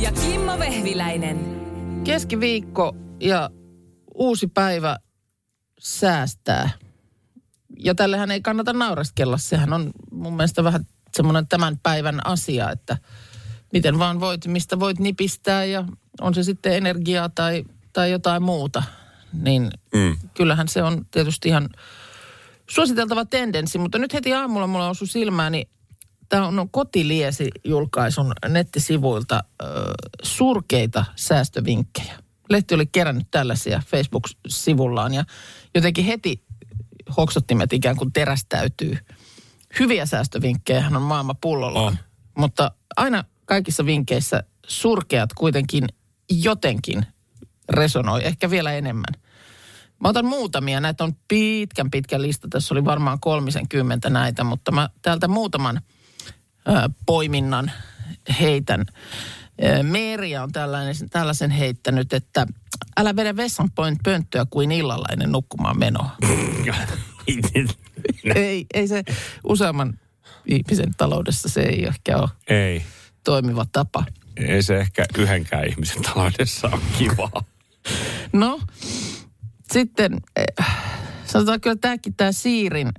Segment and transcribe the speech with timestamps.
[0.00, 1.60] Ja Kimmo Vehviläinen.
[2.04, 3.50] Keskiviikko ja
[4.14, 4.96] uusi päivä
[5.80, 6.70] säästää.
[7.78, 9.38] Ja tällehän ei kannata naureskella.
[9.38, 10.86] Sehän on mun mielestä vähän
[11.16, 12.98] semmoinen tämän päivän asia, että
[13.72, 15.84] miten vaan voit, mistä voit nipistää ja
[16.20, 18.82] on se sitten energiaa tai, tai jotain muuta.
[19.32, 20.16] Niin mm.
[20.34, 21.68] kyllähän se on tietysti ihan
[22.70, 25.68] suositeltava tendenssi, mutta nyt heti aamulla mulla osui silmääni,
[26.30, 29.66] tämä on Kotiliesi julkaisun nettisivuilta ö,
[30.22, 32.18] surkeita säästövinkkejä.
[32.50, 35.24] Lehti oli kerännyt tällaisia Facebook-sivullaan ja
[35.74, 36.44] jotenkin heti
[37.16, 38.98] hoksottimet ikään kuin terästäytyy.
[39.78, 41.96] Hyviä säästövinkkejä on maailma pullollaan, On.
[42.38, 45.84] mutta aina kaikissa vinkkeissä surkeat kuitenkin
[46.30, 47.06] jotenkin
[47.68, 49.14] resonoi, ehkä vielä enemmän.
[50.00, 54.72] Mä otan muutamia, näitä on pitkän pitkä lista, tässä oli varmaan kolmisen kymmentä näitä, mutta
[54.72, 55.80] mä täältä muutaman
[57.06, 57.72] poiminnan
[58.40, 58.86] heitän.
[59.82, 62.46] Meeria on tällainen, tällaisen heittänyt, että
[62.96, 66.10] älä vedä vessan point- pönttöä kuin illalla ennen nukkumaan menoa.
[68.34, 69.02] ei, ei se
[69.44, 69.98] useamman
[70.46, 72.82] ihmisen taloudessa se ei ehkä ole ei.
[73.24, 74.04] toimiva tapa.
[74.36, 77.44] Ei se ehkä yhdenkään ihmisen taloudessa ole kivaa.
[78.32, 78.60] No,
[79.72, 80.66] sitten eh,
[81.24, 82.92] sanotaan kyllä tämäkin tämä Siirin,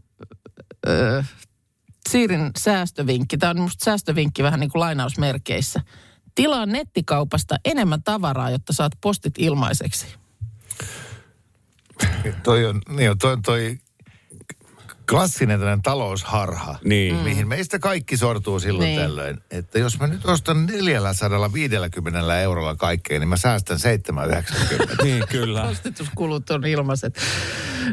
[2.09, 3.38] Siirin säästövinkki.
[3.38, 5.81] Tämä on musta säästövinkki vähän niin kuin lainausmerkeissä.
[6.35, 10.05] Tilaa nettikaupasta enemmän tavaraa, jotta saat postit ilmaiseksi.
[12.44, 13.77] Toi on, niin on, toi, on toi
[15.09, 17.16] klassinen tällainen talousharha, Niin.
[17.16, 17.22] Mm.
[17.22, 18.95] mihin meistä kaikki sortuu silloin Niin.
[18.97, 19.07] niin.
[19.09, 19.38] tällöin.
[19.51, 24.95] Että jos mä nyt ostan 450 eurolla kaikkea, niin mä säästän 790.
[25.03, 25.61] Niin, kyllä.
[25.61, 27.19] Postituskulut on ilmaiset.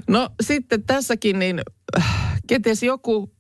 [0.09, 1.61] No sitten tässäkin niin
[1.99, 3.33] äh, kenties joku,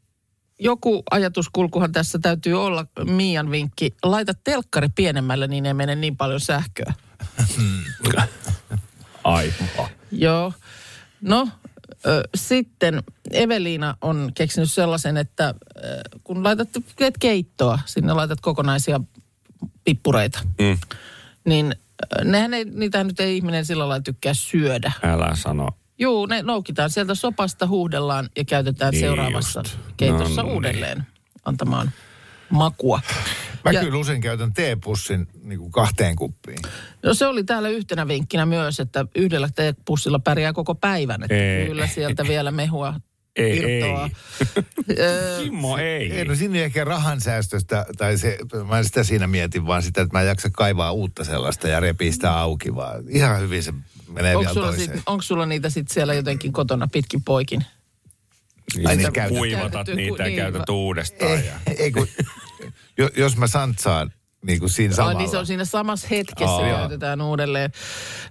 [0.58, 3.94] joku ajatuskulkuhan tässä täytyy olla Mian vinkki.
[4.02, 6.94] Laita telkkari pienemmälle, niin ei mene niin paljon sähköä.
[9.24, 9.88] Aivan.
[10.12, 10.52] Joo.
[11.20, 11.48] No,
[12.34, 15.54] sitten Eveliina on keksinyt sellaisen, että
[16.24, 19.00] kun laitat teet keittoa, sinne laitat kokonaisia
[19.84, 20.78] pippureita, Mm.
[21.44, 21.74] niin
[22.24, 24.92] nehän ei, niitä nyt ei ihminen sillä lailla tykkää syödä.
[25.02, 25.68] Älä sano.
[25.98, 29.78] Juu, ne noukitaan sieltä sopasta, huuhdellaan ja käytetään Niin seuraavassa just.
[29.96, 30.54] keitossa No niin.
[30.54, 31.06] uudelleen
[31.44, 31.90] antamaan
[32.50, 33.00] makua.
[33.64, 36.58] Mä Ja- kyllä usein käytän teepussin niin kuin kahteen kuppiin.
[37.02, 39.48] No se oli täällä yhtenä vinkkinä myös, että yhdellä
[39.84, 41.22] pussilla pärjää koko päivän.
[41.22, 41.66] Että Ei.
[41.66, 42.94] kyllä sieltä vielä mehua
[43.38, 44.10] Ei, irtoaa.
[44.98, 46.12] Ö, Kimmo, ei.
[46.12, 48.38] Ei, no sinne ehkä rahan säästöstä, tai se,
[48.68, 51.80] mä en sitä siinä mietin, vaan sitä, että mä en jaksa kaivaa uutta sellaista ja
[51.80, 53.72] repii sitä auki, vaan ihan hyvin se
[54.08, 54.96] menee Onko vielä sulla, toiseen.
[54.96, 57.64] sit, onko sulla niitä sitten siellä jotenkin kotona pitkin poikin?
[58.86, 61.30] Ai niin, Sä käytät- kuivatat Käytetty, niitä ku- ja niin, käytät uudestaan.
[61.32, 61.52] ei, Ja...
[61.78, 62.08] ei kun,
[62.98, 64.12] jo, jos mä santsaan
[64.46, 65.18] niin kuin siinä samalla.
[65.18, 66.78] niin se on siinä samassa hetkessä Aa.
[66.78, 67.70] käytetään uudelleen.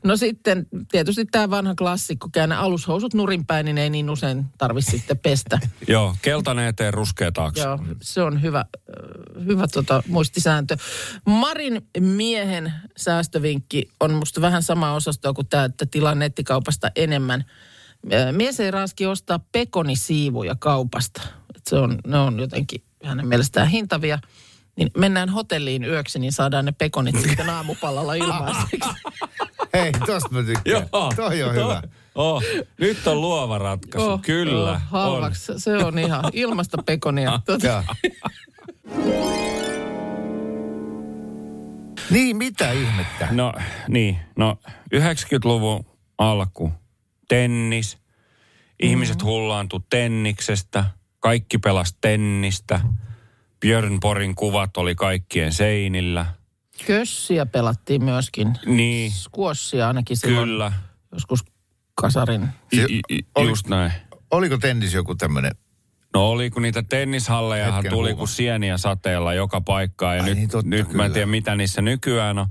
[0.03, 5.19] No sitten tietysti tämä vanha klassikko, käännä alushousut nurinpäin, niin ei niin usein tarvitse sitten
[5.19, 5.59] pestä.
[5.87, 7.63] Joo, keltainen eteen, ruskea taakse.
[7.63, 10.77] Joo, se on hyvä, ö, hyvä tota, muistisääntö.
[11.25, 17.45] Marin miehen säästövinkki on musta vähän sama osastoa kuin tämä, että tilaa nettikaupasta enemmän.
[18.13, 21.21] Ö, Mies ei raski ostaa pekonisiivuja kaupasta.
[21.55, 24.19] Et se on, ne on jotenkin hänen mielestään hintavia.
[24.77, 28.89] Niin mennään hotelliin yöksi, niin saadaan ne pekonit sitten aamupalalla ilmaiseksi.
[29.73, 30.87] Hei, tosta mä tykkään.
[30.93, 31.11] Joo.
[31.15, 31.81] Toi on hyvä.
[32.15, 32.43] Oh,
[32.79, 34.09] nyt on luova ratkaisu.
[34.09, 34.71] Oh, Kyllä.
[34.71, 35.53] oh, halvaksi.
[35.57, 37.39] Se on ihan ilmasta pekonia.
[37.45, 37.83] Tota, Ja.
[42.09, 43.27] Niin, mitä ihmettä?
[43.31, 43.53] No
[43.87, 44.57] niin, no
[44.95, 45.85] 90-luvun
[46.17, 46.71] alku,
[47.27, 47.97] tennis.
[48.81, 50.85] Ihmiset hullaantu tenniksestä,
[51.19, 52.79] kaikki pelas tennistä.
[53.59, 56.25] Björn Porin kuvat oli kaikkien seinillä.
[56.87, 58.53] Kössiä pelattiin myöskin.
[58.65, 60.71] Niin, Squashia ainakin silloin kyllä.
[61.11, 61.45] joskus
[61.95, 62.47] kasarin.
[62.71, 63.91] I, Se- i, i, oli- just näin.
[64.31, 65.51] Oliko tennis joku tämmöinen?
[66.13, 68.17] No oli, kun niitä tennishallejahan Hetken tuli huuma.
[68.17, 70.17] kuin sieniä sateella joka paikkaan.
[70.17, 72.47] Ja Ai nyt, niin, totta, nyt mä en tiedä, mitä niissä nykyään on.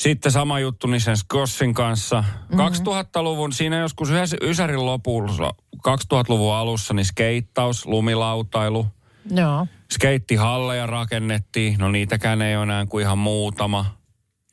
[0.00, 2.20] Sitten sama juttu niin sen Scossin kanssa.
[2.48, 2.60] Mhm.
[2.60, 2.92] Mm-hmm.
[2.92, 8.86] 2000-luvun, siinä joskus yhdessä Ysärin lopulla, 2000-luvun alussa, niin skeittaus, lumilautailu.
[9.30, 9.66] Joo.
[9.92, 13.98] Skeittihalleja rakennettiin, no niitäkään ei ole enää kuin ihan muutama.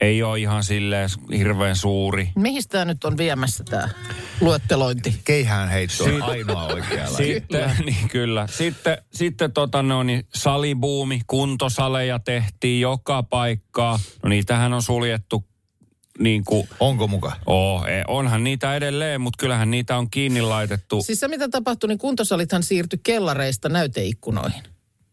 [0.01, 2.29] ei ole ihan silleen hirveän suuri.
[2.35, 3.89] Mihin tämä nyt on viemässä tämä
[4.41, 5.21] luettelointi?
[5.23, 7.33] Keihään heitto on ainoa oikea laji.
[7.33, 8.47] Sitten, niin kyllä.
[8.51, 13.99] Sitten, sitten tota no, niin salibuumi, kuntosaleja tehtiin joka paikkaa.
[14.23, 15.45] No niitähän on suljettu
[16.19, 17.31] niin kuin, Onko muka?
[17.45, 21.01] oh, onhan niitä edelleen, mutta kyllähän niitä on kiinni laitettu.
[21.01, 24.63] Siis se mitä tapahtui, niin kuntosalithan siirtyi kellareista näyteikkunoihin.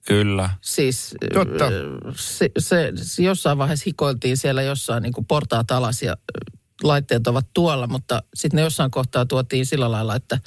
[0.07, 0.51] Kyllä.
[0.61, 1.65] Siis Totta.
[1.65, 1.71] äh,
[2.17, 7.27] se, se, se jossain vaiheessa hikoiltiin siellä jossain niin kuin portaat alas ja äh, laitteet
[7.27, 10.39] ovat tuolla, mutta sitten ne jossain kohtaa tuotiin sillä lailla, että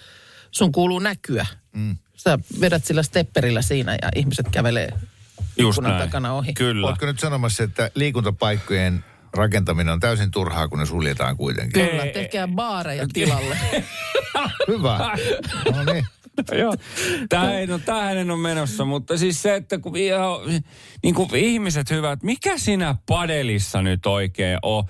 [0.51, 1.45] sun kuuluu näkyä.
[1.73, 1.97] Mm.
[2.15, 4.89] Sä vedät sillä stepperillä siinä ja ihmiset kävelee
[5.57, 5.97] Just näin.
[6.03, 6.53] takana ohi.
[6.53, 6.87] Kyllä.
[6.87, 9.03] Oletko nyt sanomassa, että liikuntapaikkojen
[9.33, 11.89] rakentaminen on täysin turhaa, kun ne suljetaan kuitenkin?
[11.89, 13.57] Kyllä, tehkää baareja tilalle.
[14.67, 15.17] Hyvä.
[15.75, 16.05] No niin.
[16.51, 16.75] Joo.
[17.29, 20.39] Tämä ei, no, tämähän on menossa, mutta siis se, että kun, ihan,
[21.03, 24.83] niin kuin ihmiset hyvät, mikä siinä padelissa nyt oikein on?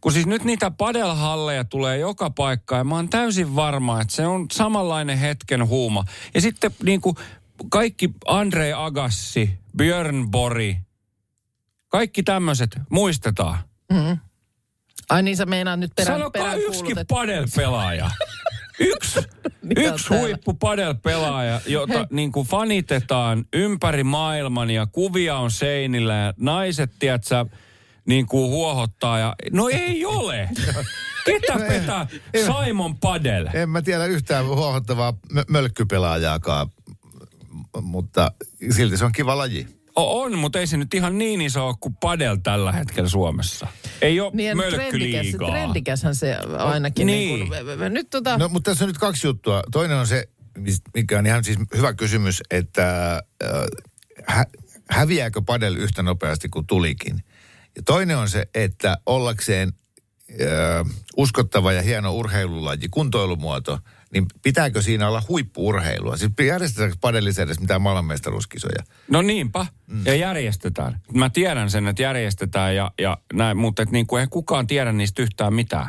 [0.00, 4.26] Kun siis nyt niitä padelhalleja tulee joka paikkaan ja mä oon täysin varma, että se
[4.26, 6.04] on samanlainen hetken huuma.
[6.34, 7.16] Ja sitten niin kuin
[7.70, 10.76] kaikki Andre Agassi, Björn Bori,
[11.88, 13.58] kaikki tämmöiset muistetaan.
[15.10, 18.10] Ai niin sä meinaat nyt perään, Sanokaa perään yksikin padel-pelaaja.
[18.78, 19.20] Yksi,
[19.86, 26.90] yksi huippu padel-pelaaja, jota niin kuin fanitetaan ympäri maailman ja kuvia on seinillä ja naiset,
[26.98, 27.46] tiedätkö,
[28.06, 29.34] niin kuin huohottaa ja...
[29.52, 30.48] No ei ole!
[31.26, 32.06] Ketä petää
[32.64, 33.48] Simon Padel?
[33.54, 36.68] En mä tiedä yhtään huohottavaa mö- mölkkypelaajaakaan,
[37.82, 38.32] mutta
[38.70, 39.81] silti se on kiva laji.
[39.96, 43.66] O- On, mutta ei se nyt ihan niin iso ole kuin Padel tällä hetkellä Suomessa.
[44.02, 45.50] Ei ole Niin, trendikäs, mölkkyliigaa.
[45.50, 47.06] trendikäshän se ainakin.
[47.06, 47.38] Niin.
[47.38, 47.48] Niin.
[47.78, 49.62] kuin, nyt tota, No, mutta tässä on nyt kaksi juttua.
[49.72, 50.28] Toinen on se,
[50.94, 53.12] mikä on ihan siis hyvä kysymys, että
[53.44, 53.50] äh,
[54.26, 54.44] hä,
[54.90, 57.22] häviääkö padel yhtä nopeasti kuin tulikin?
[57.76, 59.72] Ja toinen on se, että ollakseen
[61.16, 63.78] uskottava ja hieno urheilulaji, kuntoilumuoto,
[64.12, 66.16] niin pitääkö siinä olla huippuurheilua?
[66.16, 68.82] Siis järjestetäänkö padelissa edes mitään maailmanmestaruuskisoja?
[69.10, 70.06] No niinpä, mm.
[70.06, 71.00] ja järjestetään.
[71.14, 74.92] Mä tiedän sen, että järjestetään, ja, ja näin, mutta et niin kuin ei kukaan tiedä
[74.92, 75.86] niistä yhtään mitään.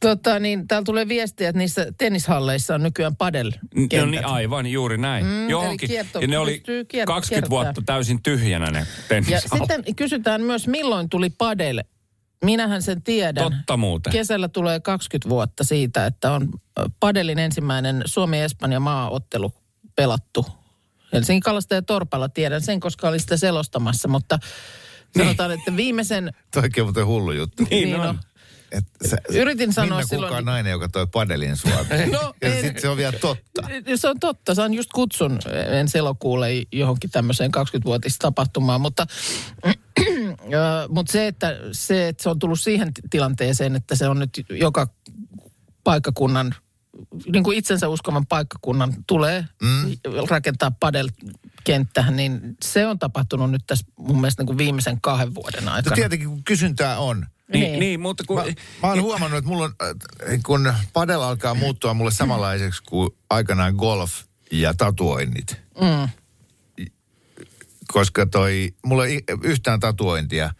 [0.00, 3.52] tota, niin, täällä tulee viestiä, että niissä tennishalleissa on nykyään padel
[3.98, 5.26] No niin, aivan, juuri näin.
[5.26, 5.88] Mm, Johonkin.
[5.88, 7.50] kierto- ja ne oli pystyy kier- 20 kiertämään.
[7.50, 8.86] vuotta täysin tyhjänä ne
[9.30, 11.82] Ja sitten kysytään myös, milloin tuli padel.
[12.44, 13.52] Minähän sen tiedän.
[13.52, 14.12] Totta muuten.
[14.12, 16.48] Kesällä tulee 20 vuotta siitä, että on
[17.00, 19.52] padelin ensimmäinen Suomi-Espanja maaottelu
[19.96, 20.46] pelattu.
[21.12, 24.38] Helsingin Kalasta ja Torpalla tiedän sen, koska olin sitä selostamassa, mutta
[25.18, 26.32] sanotaan, että viimeisen...
[26.54, 27.62] Toikin on muuten hullu juttu.
[27.70, 28.18] Niin on.
[28.72, 31.72] Et sä, Yritin sanoa Minna silloin- kukaan nainen, joka toi padelin sua.
[32.12, 33.62] No, ja en- sitten se on vielä totta.
[33.96, 35.38] Se on totta, saan just kutsun
[35.70, 39.06] ensi elokuulle johonkin tämmöiseen 20-vuotistapahtumaan, mutta,
[40.88, 44.30] mutta se, että, se, että se on tullut siihen ti- tilanteeseen, että se on nyt
[44.50, 44.86] joka
[45.84, 46.54] paikkakunnan,
[47.32, 49.90] niin kuin itsensä uskovan paikkakunnan tulee mm.
[50.30, 55.64] rakentaa padelkenttähän, niin se on tapahtunut nyt tässä mun mielestä niin kuin viimeisen kahden vuoden
[55.64, 55.96] No aikana.
[55.96, 57.26] tietenkin, kun kysyntää on.
[57.52, 57.80] Niin, Niin.
[57.80, 58.36] niin, mutta kun...
[58.36, 58.44] Mä,
[58.82, 63.74] mä oon huomannut, että mulla on, äh, kun padel alkaa muuttua mulle samanlaiseksi kuin aikanaan
[63.74, 64.12] golf
[64.52, 65.60] ja tatuoinnit.
[65.80, 66.08] Mm.
[67.94, 70.50] Koska toi, mulla ei yhtään tatuointia.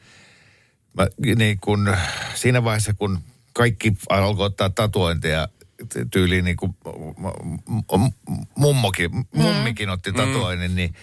[0.99, 1.97] Mä, niin kun,
[2.35, 3.19] siinä vaiheessa, kun
[3.53, 5.49] kaikki alkoi ottaa tatuointeja
[5.83, 6.77] ty- tyyliin niin kuin
[8.57, 10.95] mummokin, mummikin otti tatuoinnin, niin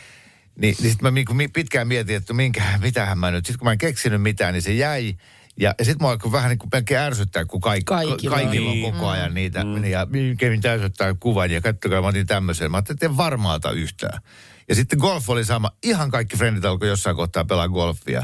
[0.56, 3.46] niin, niin sitten mä mi- pitkään mietin, että minkä, mitähän mä nyt.
[3.46, 5.16] Sitten kun mä en keksinyt mitään, niin se jäi.
[5.58, 8.42] Ja, ja sitten mua alkoi vähän niin kuin melkein ärsyttää, kun kaik, Kaikilla on.
[8.42, 8.94] kaikilla on Niin.
[8.94, 9.64] koko ajan niitä.
[9.64, 9.86] Mm.
[9.86, 10.08] Ja
[10.38, 12.72] kävin täysyttää kuvan ja kattokaa, mä otin tämmöisen.
[12.72, 14.22] Mä ajattelin, että en varmaalta yhtään.
[14.72, 15.72] Ja sitten golf oli sama.
[15.84, 18.24] Ihan kaikki frendit alkoi jossain kohtaa pelaa golfia.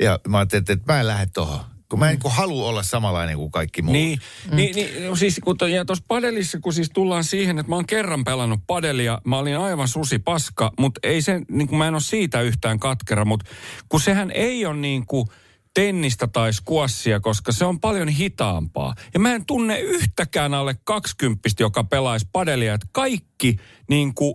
[0.00, 1.60] Ja mä ajattelin, että, että mä en lähde tohon.
[1.88, 3.92] Kun mä en niin halua olla samanlainen kuin kaikki muut.
[3.92, 4.18] Niin,
[4.50, 4.56] mm.
[4.56, 7.76] niin, niin no siis kun to, ja tuossa padelissa, kun siis tullaan siihen, että mä
[7.76, 11.88] oon kerran pelannut padelia, mä olin aivan susi paska, mutta ei se, niin kuin mä
[11.88, 13.50] en ole siitä yhtään katkera, mutta
[13.88, 15.26] kun sehän ei ole niin kuin
[15.74, 18.94] tennistä tai skuassia, koska se on paljon hitaampaa.
[19.14, 23.56] Ja mä en tunne yhtäkään alle 20, joka pelaisi padelia, että kaikki
[23.88, 24.34] niin kuin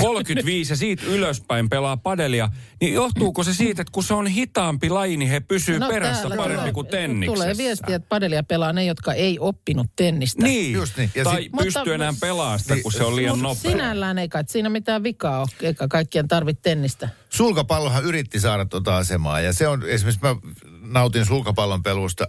[0.00, 2.48] 35 ja siitä ylöspäin pelaa padelia,
[2.80, 6.28] niin johtuuko se siitä, että kun se on hitaampi laji, niin he pysyy no, perässä
[6.28, 7.42] paremmin tulee- kuin tenniksessä?
[7.44, 10.42] Tulee viestiä, että padelia pelaa ne, jotka ei oppinut tennistä.
[10.42, 11.10] Niin, Just niin.
[11.14, 13.70] Ja tai sit- pysty Mutta- enää pelaamaan sitä, kun se on liian nopea.
[13.72, 17.08] Sinällään ei kai siinä mitään vikaa ole, eikä kaikkien tarvitse tennistä.
[17.30, 20.36] Sulkapallohan yritti saada tuota asemaa ja se on, esimerkiksi mä
[20.80, 22.26] nautin sulkapallon pelusta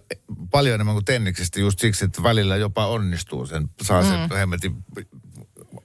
[0.51, 4.36] paljon enemmän kuin tenniksestä just siksi, että välillä jopa onnistuu sen, saa sen mm.
[4.36, 4.75] hemmetin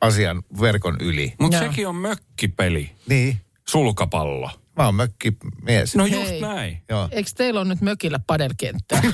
[0.01, 1.35] asian verkon yli.
[1.41, 4.51] Mutta sekin on mökkipeli, Niin, sulkapallo.
[4.77, 5.95] Mä oon mökkimies.
[5.95, 6.41] No just Hei.
[6.41, 6.83] näin.
[6.89, 7.09] Joo.
[7.11, 9.03] Eikö teillä on nyt mökillä padelkenttää?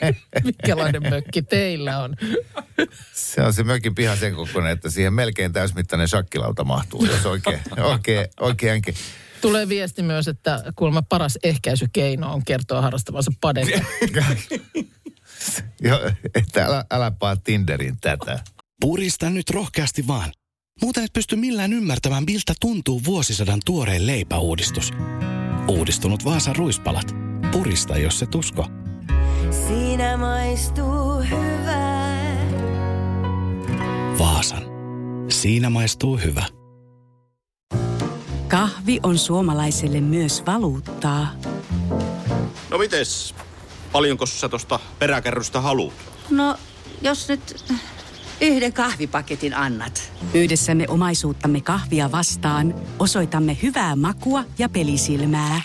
[0.44, 2.16] Minkälainen mökki teillä on?
[3.12, 7.60] Se on se mökin piha sen kokoinen, että siihen melkein täysmittainen shakkilauta mahtuu, jos oikein,
[7.78, 8.94] oikein, oikeinkin.
[9.40, 13.84] Tulee viesti myös, että kuulemma paras ehkäisykeino on kertoa harrastavansa padelia.
[15.80, 18.40] Joo, että älä, älä paa Tinderin tätä.
[18.82, 20.32] Purista nyt rohkeasti vaan.
[20.80, 24.90] Muuten et pysty millään ymmärtämään, miltä tuntuu vuosisadan tuoreen leipäuudistus.
[25.68, 27.06] Uudistunut Vaasan ruispalat.
[27.52, 28.66] Purista, jos se tusko.
[29.68, 32.50] Siinä maistuu hyvää.
[34.18, 34.62] Vaasan.
[35.28, 36.44] Siinä maistuu hyvä.
[38.48, 41.34] Kahvi on suomalaiselle myös valuuttaa.
[42.70, 43.34] No mites?
[43.92, 45.94] Paljonko sä tosta peräkärrystä haluat?
[46.30, 46.56] No,
[47.02, 47.64] jos nyt
[48.40, 50.12] yhden kahvipaketin annat.
[50.34, 55.60] Yhdessämme omaisuuttamme kahvia vastaan osoitamme hyvää makua ja pelisilmää.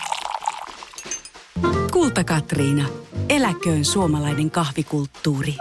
[1.92, 2.88] Kulta Katriina.
[3.28, 5.54] Eläköön suomalainen kahvikulttuuri.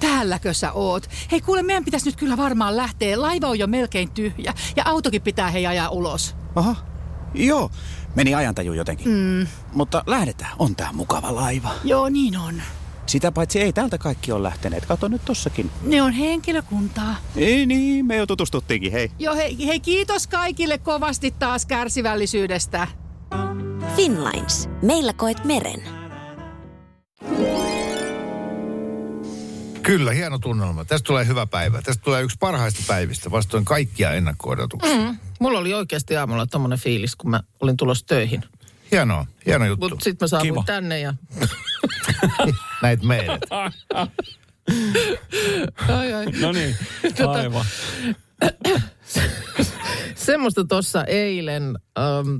[0.00, 1.10] Täälläkö sä oot?
[1.30, 3.20] Hei kuule, meidän pitäisi nyt kyllä varmaan lähteä.
[3.20, 6.36] Laiva on jo melkein tyhjä ja autokin pitää hei ajaa ulos.
[6.54, 6.76] Aha.
[7.34, 7.70] Joo,
[8.14, 9.08] meni ajantaju jotenkin.
[9.08, 9.46] Mm.
[9.72, 11.70] Mutta lähdetään, on tää mukava laiva.
[11.84, 12.62] Joo, niin on.
[13.06, 14.86] Sitä paitsi ei täältä kaikki ole lähteneet.
[14.86, 15.70] Kato nyt tossakin.
[15.82, 17.16] Ne on henkilökuntaa.
[17.36, 19.10] Ei niin, me jo tutustuttiinkin, hei.
[19.18, 22.88] Joo, hei, hei kiitos kaikille kovasti taas kärsivällisyydestä.
[23.96, 24.68] Finlines.
[24.82, 25.82] Meillä koet meren.
[29.82, 30.84] Kyllä, hieno tunnelma.
[30.84, 31.82] Tästä tulee hyvä päivä.
[31.82, 34.96] Tästä tulee yksi parhaista päivistä vastoin kaikkia ennakko-odotuksia.
[34.96, 35.18] Mm.
[35.40, 38.44] Mulla oli oikeasti aamulla tommonen fiilis, kun mä olin tulossa töihin.
[38.92, 39.88] Hienoa, hieno juttu.
[39.88, 40.62] Mutta sitten mä saavuin Kiva.
[40.66, 41.14] tänne ja...
[42.82, 43.42] Näit meidät.
[45.88, 46.26] Ai, ai.
[46.40, 46.76] No niin,
[47.28, 47.64] aivan.
[50.14, 52.36] Semmoista tuossa eilen, ähm,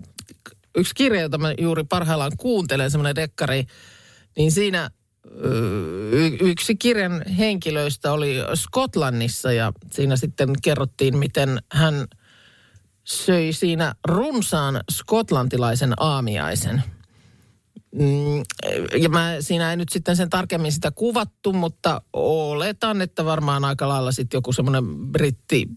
[0.76, 3.64] yksi kirja, jota mä juuri parhaillaan kuuntelen, semmoinen dekkari,
[4.37, 4.90] niin siinä
[6.12, 12.06] y- yksi kirjan henkilöistä oli Skotlannissa ja siinä sitten kerrottiin, miten hän
[13.04, 16.83] söi siinä runsaan skotlantilaisen aamiaisen.
[17.99, 18.43] Mm,
[19.03, 23.89] Ja mä, siinä ei nyt sitten sen tarkemmin sitä kuvattu, mutta oletan, että varmaan aika
[23.89, 25.69] lailla sitten joku semmoinen britti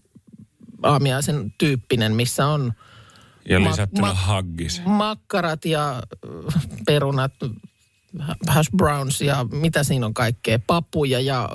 [0.82, 2.72] aamiaisen tyyppinen, missä on
[3.48, 4.82] Ja Ma- lisättynä ma- haggis.
[4.84, 6.02] makkarat ja
[6.86, 7.32] perunat,
[8.48, 11.48] hash browns ja mitä siinä on kaikkea, papuja ja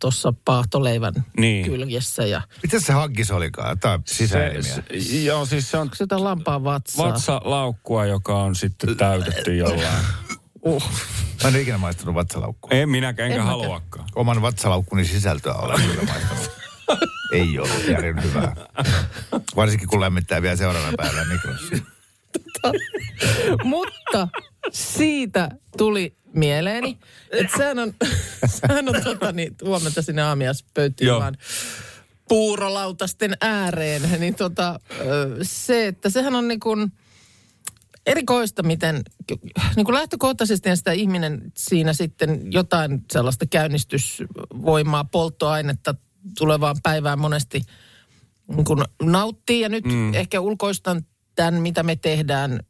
[0.00, 1.64] tuossa paahtoleivän Niin.
[1.64, 3.78] kyljessä ja Mitä se haggis olikaan?
[3.78, 4.62] Tämä sisäelmiä.
[4.62, 7.08] Se, se, joo, siis se on sitä lampaan vatsaa.
[7.08, 10.04] vatsalaukkua, joka on sitten täytetty jollain.
[10.62, 10.82] Uh.
[11.42, 12.70] Mä en ole ikinä maistanut vatsalaukkua.
[12.72, 14.08] En minäkään, enkä En haluakaan.
[14.14, 16.50] Oman vatsalaukkuni sisältöä olen kyllä maistanut.
[17.32, 18.56] Ei ole järin hyvää.
[19.56, 21.76] Varsinkin kun lämmittää vielä seuraavana päivänä mikrossa.
[23.64, 24.28] Mutta
[24.72, 26.98] siitä tuli mieleeni,
[27.30, 27.94] että sehän on,
[28.60, 31.20] sehän on tota niin, huomenta sinne aamiaispöytiin Joo.
[31.20, 31.36] vaan
[32.28, 34.02] puurolautasten ääreen.
[34.18, 34.80] Niin tota,
[35.42, 36.92] se, että sehän on niin kuin
[38.06, 39.02] erikoista, miten
[39.76, 45.94] niin kuin lähtökohtaisesti sitä ihminen siinä sitten jotain sellaista käynnistysvoimaa, polttoainetta
[46.38, 47.60] tulevaan päivään monesti
[48.48, 49.60] niin kuin nauttii.
[49.60, 50.14] Ja nyt mm.
[50.14, 52.60] ehkä ulkoistan tämän, mitä me tehdään.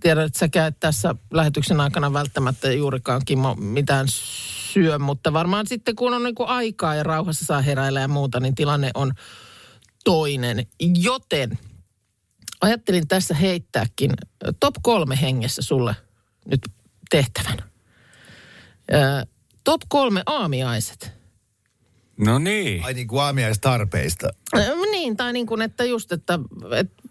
[0.00, 4.06] Tiedän, että säkään tässä lähetyksen aikana välttämättä juurikaan, Kimmo, mitään
[4.72, 8.40] syö, mutta varmaan sitten kun on niin kuin aikaa ja rauhassa saa heräillä ja muuta,
[8.40, 9.12] niin tilanne on
[10.04, 10.66] toinen.
[10.80, 11.58] Joten
[12.60, 14.10] ajattelin tässä heittääkin
[14.60, 15.96] top kolme hengessä sulle
[16.46, 16.60] nyt
[17.10, 17.58] tehtävän.
[18.92, 19.26] Ö,
[19.64, 21.12] top kolme aamiaiset.
[22.16, 22.84] No niin.
[22.84, 24.28] Ai niin kuin aamiaistarpeista.
[24.56, 26.38] Ö, Niin, tai niin kuin, että just, että,
[26.76, 27.02] että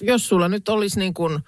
[0.00, 1.38] jos sulla nyt olisi niin kuin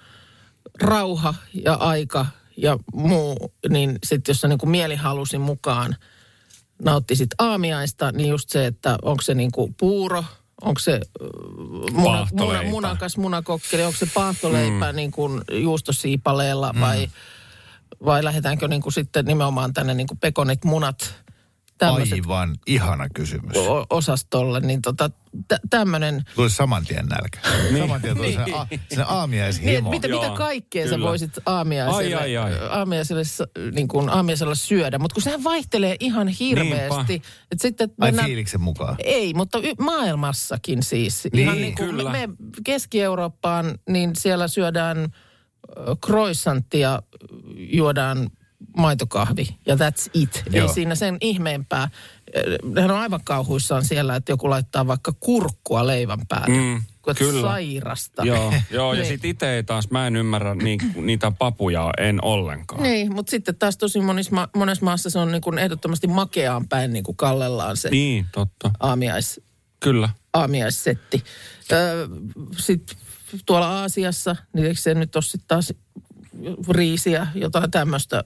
[0.81, 2.25] rauha ja aika
[2.57, 5.95] ja muu, niin sitten jos sä niin kuin mielihalusi mukaan
[6.81, 10.23] nauttisit aamiaista, niin just se, että onko se niin kuin puuro,
[10.61, 11.27] onko se ö,
[11.91, 14.95] muna, muna, munakas munakokkeli, onko se paahtoleipä mm.
[14.95, 17.07] niin kuin juustosiipaleella vai,
[18.05, 21.13] vai lähdetäänkö niin kuin sitten nimenomaan tänne niin kuin pekonit, munat,
[21.81, 23.57] Aivan ihana kysymys.
[23.57, 25.09] o- osastolle, niin tota,
[25.47, 27.39] tä- tämmöinen Tulisi saman tien nälkä.
[27.79, 29.89] Saman tien tulisi sinne, a, sinne niin, aamiaishimo.
[29.89, 31.07] mitä, mitä Joo, kaikkea sä kyllä.
[31.07, 32.67] voisit aamiaiselle, Ai, ai, ai.
[32.69, 33.23] aamiaiselle,
[33.71, 37.13] niin kuin aamiaisella syödä, mutta kun sehän vaihtelee ihan hirveästi.
[37.51, 38.95] Että sitten Ai mennään- fiiliksen mukaan.
[39.03, 41.23] Ei, mutta y- maailmassakin siis.
[41.33, 42.11] Niin, ihan niin kuin kyllä.
[42.11, 47.01] me, me Keski-Eurooppaan, niin siellä syödään ö, croissanttia,
[47.55, 48.29] juodaan
[48.77, 50.43] maitokahvi ja that's it.
[50.51, 50.67] Joo.
[50.67, 51.89] Ei siinä sen ihmeempää.
[52.63, 56.55] Nehän on aivan kauhuissaan siellä, että joku laittaa vaikka kurkkua leivän päälle.
[56.57, 56.81] Mm,
[57.17, 57.41] kyllä.
[57.41, 58.23] sairasta.
[58.25, 59.09] Joo, joo ja Niin.
[59.09, 62.83] sitten itse ei taas, mä en ymmärrä ni, niitä papuja, en ollenkaan.
[62.83, 66.67] Niin, mutta sitten taas tosi monissa, ma- monessa maassa se on niin kuin ehdottomasti makeaan
[66.67, 68.71] päin niin kuin kallellaan se Niin, totta.
[68.79, 69.41] aamiais,
[69.79, 70.09] Kyllä.
[70.33, 71.23] aamiaissetti.
[71.71, 72.07] Öö,
[72.57, 72.97] sitten
[73.45, 75.73] tuolla Aasiassa, niin eikö se nyt ole sitten taas
[76.69, 78.23] riisiä, jotain tämmöistä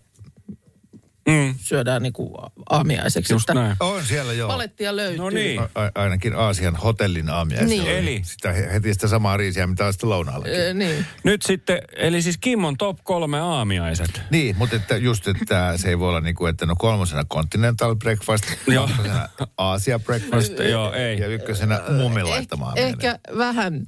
[1.30, 1.56] Mm.
[1.58, 2.34] syödään niin kuin
[2.70, 3.34] aamiaiseksi.
[3.34, 3.75] Just näin.
[3.80, 4.48] On siellä joo.
[4.50, 5.18] Palettia löytyy.
[5.18, 5.60] No niin.
[5.62, 7.68] A- ainakin Aasian hotellin aamiaisia.
[7.84, 7.88] Niin.
[7.98, 8.22] Eli?
[8.24, 10.54] Sitä, heti sitä samaa riisiä, mitä on sitten lounaallakin.
[10.54, 11.06] Öö, niin.
[11.24, 14.22] Nyt sitten, eli siis Kimmon top kolme aamiaiset.
[14.30, 17.96] Niin, mutta että just, että se ei voi olla niin kuin, että no kolmosena continental
[17.96, 18.88] breakfast, Joo.
[18.88, 21.20] kakkosena Asia breakfast Joo, ei.
[21.20, 22.78] ja ykkösenä mummin laittamaan.
[22.78, 23.88] Eh, ehkä vähän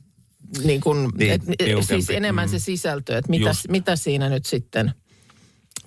[0.64, 1.84] niin kuin, Niin, et, tiukempi.
[1.86, 3.68] siis enemmän se sisältö, että mitä, Just.
[3.70, 4.92] mitä siinä nyt sitten,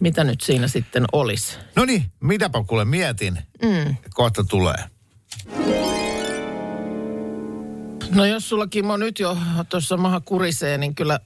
[0.00, 1.59] mitä nyt siinä sitten olisi.
[1.76, 3.38] No niin, mitäpä kuule mietin.
[3.62, 3.97] Mm.
[4.15, 4.85] Kohta tulee.
[8.11, 9.38] No jos sulla Kimmo nyt jo
[9.69, 11.21] tuossa maha kurisee, niin kyllä,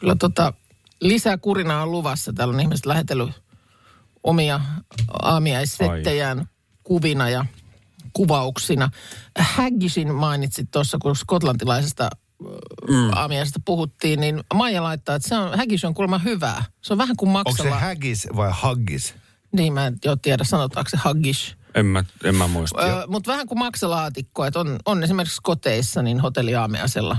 [0.00, 0.52] kyllä tota,
[1.00, 2.32] lisää kurina on luvassa.
[2.32, 3.42] Täällä on ihmiset lähetellyt
[4.22, 4.60] omia
[5.22, 6.48] aamiaissettejään
[6.82, 7.46] kuvina ja
[8.12, 8.90] kuvauksina.
[9.38, 12.10] Haggisin mainitsit tuossa, kun skotlantilaisesta
[12.88, 13.12] mm.
[13.12, 16.64] aamiaisesta puhuttiin, niin Maija laittaa, että se on, haggis on kuulemma hyvää.
[16.82, 19.14] Se on vähän kuin Onko se haggis vai haggis?
[19.52, 21.56] Niin, mä en jo tiedä, sanotaanko se haggis.
[21.74, 22.82] En mä, en mä muista.
[22.82, 27.16] Öö, Mutta vähän kuin maksalaatikko, että on, on esimerkiksi koteissa niin hotelliaamiaisella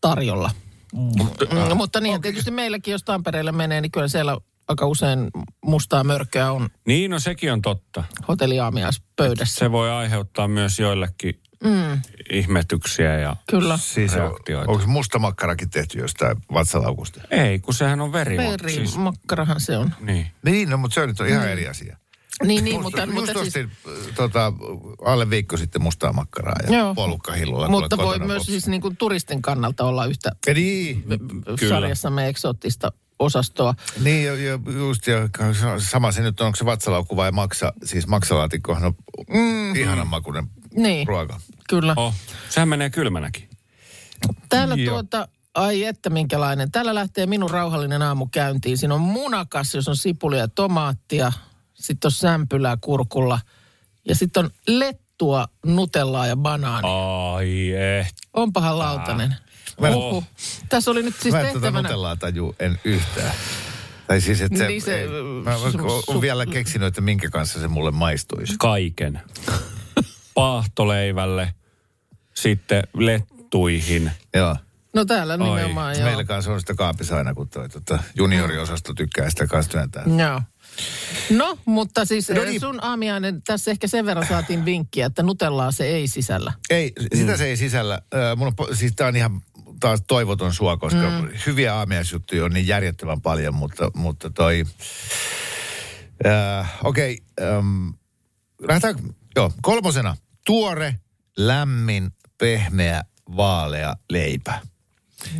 [0.00, 0.50] tarjolla.
[0.92, 2.22] Mutta, mm, mutta niin, okay.
[2.22, 5.30] tietysti meilläkin, jos Tampereelle menee, niin kyllä siellä aika usein
[5.64, 8.04] mustaa mörköä on Niin, no sekin on totta.
[8.28, 9.58] hotelliaamiaispöydässä.
[9.58, 12.00] Se voi aiheuttaa myös joillekin mm.
[12.30, 13.78] ihmetyksiä ja Kyllä.
[13.78, 14.70] Siis on, reaktioita.
[14.72, 17.20] onko musta makkarakin tehty jostain vatsalaukusta?
[17.30, 18.36] Ei, kun sehän on veri.
[18.36, 19.94] Veri, Siis, makkarahan se on.
[20.00, 20.26] niin.
[20.44, 21.96] Niin, no mutta se on nyt ihan eri asia.
[22.46, 23.70] Niin, niin Musta- mutta, just mutta siis, ostin
[24.14, 24.52] tota,
[25.04, 26.94] alle viikko sitten mustaa makkaraa ja Joo.
[26.94, 27.68] puolukkahillolla.
[27.68, 31.04] mutta voi kotona myös siis niin kuin turistin kannalta olla yhtä Niin,
[31.58, 31.68] Kyllä.
[31.68, 33.74] sarjassamme eksoottista osastoa.
[34.02, 35.28] niin ja, ja just ja
[35.78, 38.94] sama se nyt on, onko se vatsalaukku vai maksa, siis maksalaatikkohan on
[39.28, 39.76] mm.
[39.76, 41.40] ihanan makuinen Niin, ruoka.
[41.68, 41.94] kyllä.
[41.96, 42.14] Oh,
[42.48, 43.48] sehän menee kylmänäkin.
[44.48, 44.92] Täällä Joo.
[44.94, 46.70] tuota, ai että minkälainen.
[46.70, 48.78] Täällä lähtee minun rauhallinen aamu käyntiin.
[48.78, 51.32] Siinä on munakas, jos on sipulia ja tomaattia.
[51.74, 53.40] Sitten on sämpylää kurkulla.
[54.08, 56.88] Ja sitten on lettua, nutellaa ja banaani.
[57.34, 58.12] Ai eh.
[58.34, 59.36] Onpahan lautanen.
[59.80, 60.24] Mä en- Oho.
[60.68, 61.82] Tässä oli nyt siis Mä en tätä tehtävänä...
[61.82, 63.32] nutellaa taju, en yhtään.
[64.06, 67.30] Tai siis, että se, Niin se- ei, mä, mä su- oon vielä keksinyt, että minkä
[67.30, 68.54] kanssa se mulle maistuisi.
[68.58, 69.20] Kaiken.
[70.40, 71.54] Paahtoleivälle,
[72.34, 74.10] sitten lettuihin.
[74.34, 74.56] Joo.
[74.94, 76.04] No täällä nimenomaan, joo.
[76.04, 80.04] Meillä kanssa on sitä kaapissa aina, kun toi tota, junioriosasto tykkää sitä kanssa työntää.
[80.18, 80.42] Joo.
[81.30, 82.60] No, mutta siis No no niin.
[82.60, 86.52] sun aamiainen, tässä ehkä sen verran saatiin vinkkiä, että nutellaa se ei sisällä.
[86.70, 87.94] Ei, sitä se ei sisällä.
[87.94, 89.40] Äh, mun on, siis tää on ihan
[89.80, 91.28] taas toivoton sua, koska mm.
[91.46, 94.64] hyviä aamiaisjuttuja on niin järjettömän paljon, mutta, mutta toi...
[96.26, 97.88] Äh, Okei, okay, ähm,
[98.68, 98.94] lähdetään,
[99.36, 100.16] joo, kolmosena.
[100.46, 100.94] Tuore,
[101.36, 103.02] lämmin, pehmeä,
[103.36, 104.60] vaalea leipä.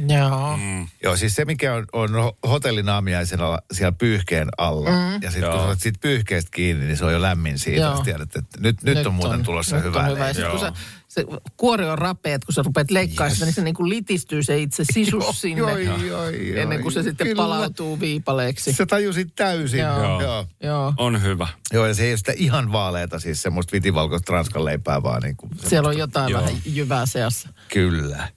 [0.09, 0.57] Joo.
[0.57, 0.89] Mm.
[1.03, 4.91] Joo, siis se mikä on, on ho- hotellin aamiaisena ja pyyhkeen alla.
[4.91, 5.23] Mm.
[5.23, 7.81] Ja sitten kun oot siitä pyyhkeestä kiinni, niin se on jo lämmin siitä.
[7.81, 8.03] Joo.
[8.05, 10.29] Tiedät, että nyt, nyt, nyt on muuten tulossa nyt hyvää on hyvä.
[10.29, 10.61] Ja sit, kun Joo.
[10.61, 10.73] sä,
[11.11, 11.25] se
[11.57, 13.35] kuori on rapea, että kun sä rupeat leikkaa Yes.
[13.35, 15.61] sitä, niin se niin kuin litistyy se itse sisus Joo, sinne.
[15.61, 17.42] joo, joo, ennen kuin se joo, sitten kyllä.
[17.42, 18.73] palautuu viipaleeksi.
[18.73, 19.81] Sä tajusit täysin.
[19.81, 20.03] Joo.
[20.03, 20.20] Joo.
[20.23, 20.46] Joo.
[20.62, 20.94] Joo.
[20.96, 21.49] On hyvä.
[21.73, 25.37] Joo, ja se ei ole sitä ihan vaaleeta, siis semmoista vitivalkoista ranskan leipää, vaan niin
[25.37, 26.40] kuin Siellä on jotain Joo.
[26.42, 27.49] vähän jyvää seassa.
[27.73, 28.29] Kyllä.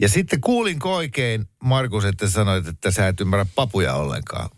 [0.00, 4.48] Ja sitten kuulinko oikein, Markus, että sanoit, että sä et ymmärrä papuja ollenkaan.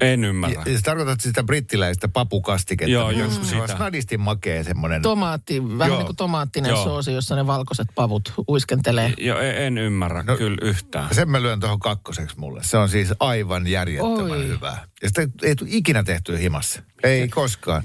[0.00, 0.62] En ymmärrä.
[0.66, 2.90] ja tarkoitat sitä brittiläistä papukastiketta.
[2.90, 3.76] Joo, just on sitä.
[3.76, 5.02] snadisti makea semmoinen.
[5.02, 5.98] Tomaatti, vähän Joo.
[5.98, 6.84] niin kuin tomaattinen Joo.
[6.84, 9.14] soosi, jossa ne valkoiset pavut uiskentelee.
[9.18, 11.14] Jo, en, en ymmärrä No, kyllä yhtään.
[11.14, 12.62] Sen mä lyön tuohon kakkoseksi mulle.
[12.62, 14.46] Se on siis aivan järjettömän Oi.
[14.48, 14.84] hyvää.
[15.02, 16.82] Ja sitä ei tule ikinä tehtyä himassa.
[17.02, 17.82] Ei koskaan.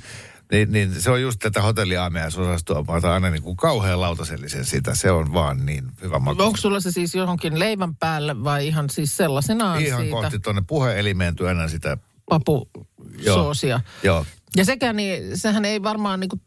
[0.52, 2.84] Niin, niin se on just tätä hotelliaamiaisosastoa.
[2.84, 4.96] Mä otan aina niin kuin kauhean lautasellisen sitä.
[4.96, 6.44] Se on vaan niin hyvä maku.
[6.44, 10.64] Onko sulla se siis johonkin leivän päälle vai ihan siis sellaisenaan Ihan siitä kohti tuonne
[10.68, 11.98] puheelimeen työnnän sitä.
[12.30, 13.80] papusoosia?
[14.04, 14.26] Joo.
[14.56, 16.42] Ja sekään, niin sehän ei varmaan, niin kuin,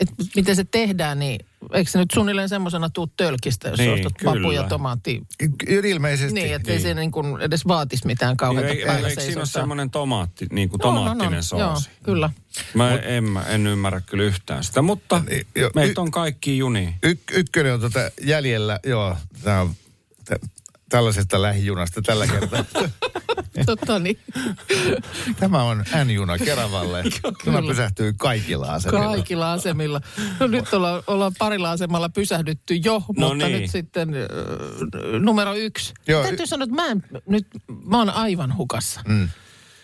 [0.00, 4.06] että miten se tehdään, niin eikö se nyt suunnilleen semmoisena tuu tölkistä, jos Niin, niin,
[4.06, 5.22] ostat papu ja tomaatti.
[5.68, 6.40] Ilmeisesti.
[6.40, 9.40] Niin, että ei se niin kuin edes vaatisi mitään kauheata Ei, ei, päällä eikö siinä
[9.40, 11.04] ole semmoinen tomaatti, niin kuin On, on, on.
[11.04, 11.62] tomaattinen soosi?
[11.62, 12.30] Joo, kyllä.
[12.74, 16.58] Mä en, mä en ymmärrä kyllä yhtään sitä, mutta Niin, jo, meitä y- on kaikki
[16.58, 16.94] juni.
[17.02, 19.74] Y- ykkönen on tota jäljellä, joo, tämä on
[20.88, 22.64] tällaisesta lähijunasta tällä kertaa.
[23.66, 24.18] Totta niin.
[25.40, 27.04] Tämä on N-juna Keravalle.
[27.46, 29.06] Juna pysähtyy kaikilla asemilla.
[29.06, 30.00] Kaikilla asemilla.
[30.40, 33.60] No nyt ollaan, ollaan parilla asemalla pysähdytty jo, No mutta niin.
[33.60, 35.94] nyt sitten äh, numero yksi.
[36.08, 36.22] Joo.
[36.22, 37.46] Täytyy sanoa, että mä, en, nyt,
[37.84, 39.00] mä oon aivan hukassa.
[39.08, 39.28] Mm.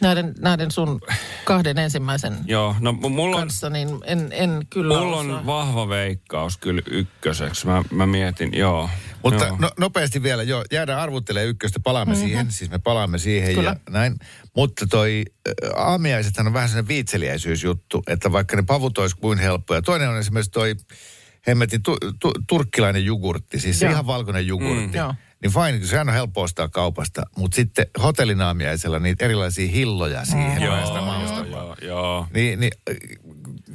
[0.01, 1.01] Näiden, näiden sun
[1.45, 5.47] kahden ensimmäisen Joo, no mulla on, kanssa, niin en, en kyllä mulla on osaa.
[5.47, 7.67] vahva veikkaus kyllä ykköseksi.
[7.67, 8.91] Mä, mä mietin, joo.
[9.22, 9.56] Mutta joo.
[9.61, 12.26] no, nopeasti vielä, joo, jäädään arvuttelemaan ykköstä, palaamme mm-hmm.
[12.26, 13.70] siihen, siis me palaamme siihen Kyllä.
[13.70, 14.18] ja näin.
[14.56, 19.83] Mutta toi ä, aamiaisethan on vähän sellainen viitseliäisyysjuttu, että vaikka ne pavut olisi kuin helppoja.
[19.83, 20.74] Toinen on esimerkiksi toi
[21.46, 23.92] hemmetin tu, tu, turkkilainen jogurtti, siis se Joo.
[23.92, 24.98] ihan valkoinen jogurtti.
[24.98, 25.16] Mm.
[25.42, 30.59] Niin fine, sehän on helppo ostaa kaupasta, mutta sitten hotellin aamiaisella niitä erilaisia hilloja siihen.
[30.59, 30.64] Mm.
[30.64, 32.26] joo, joo, joo, joo.
[32.35, 32.96] Niin, niin äh,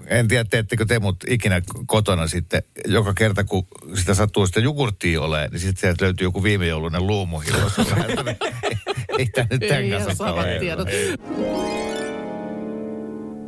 [0.07, 5.21] en tiedä, teettekö te mut ikinä kotona sitten, joka kerta kun sitä sattuu sitä jogurttia
[5.21, 7.71] ole, niin sitten sieltä löytyy joku viime joulunen luumuhillo.
[9.19, 10.57] Ei tämä nyt tämän kanssa ole.
[10.59, 10.87] tiedot.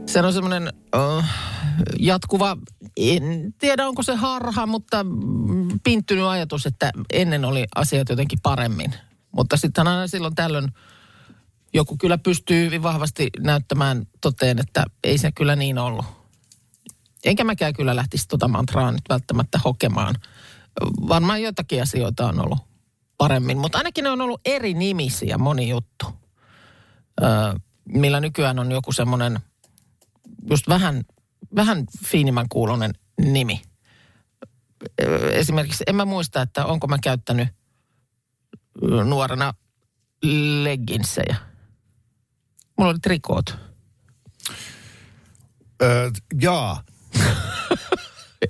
[0.08, 1.24] Se on semmoinen uh,
[2.00, 2.58] jatkuva,
[2.98, 5.06] en tiedä onko se harha, mutta
[5.84, 8.93] pinttynyt ajatus, että ennen oli asiat jotenkin paremmin.
[9.32, 10.67] Mutta sitten aina silloin tällöin
[11.74, 16.16] joku kyllä pystyy hyvin vahvasti näyttämään toteen, että ei se kyllä niin ollut.
[17.28, 20.16] Enkä mäkään kyllä lähtisi tota mantraa nyt välttämättä hokemaan.
[21.08, 22.60] Varmaan jotakin asioita on ollut
[23.18, 26.06] paremmin, mutta ainakin ne on ollut eri nimisiä moni juttu.
[27.22, 27.30] Öö,
[27.86, 29.40] millä nykyään on joku semmoinen
[30.50, 31.04] just vähän,
[31.56, 33.62] vähän fiinimän kuulonen nimi.
[35.32, 37.48] Esimerkiksi en mä muista, että onko mä käyttänyt
[39.04, 39.54] nuorena
[40.63, 41.36] legginsejä.
[42.78, 43.58] Mulla oli trikoot.
[45.82, 46.12] Öö,
[46.42, 46.84] jaa.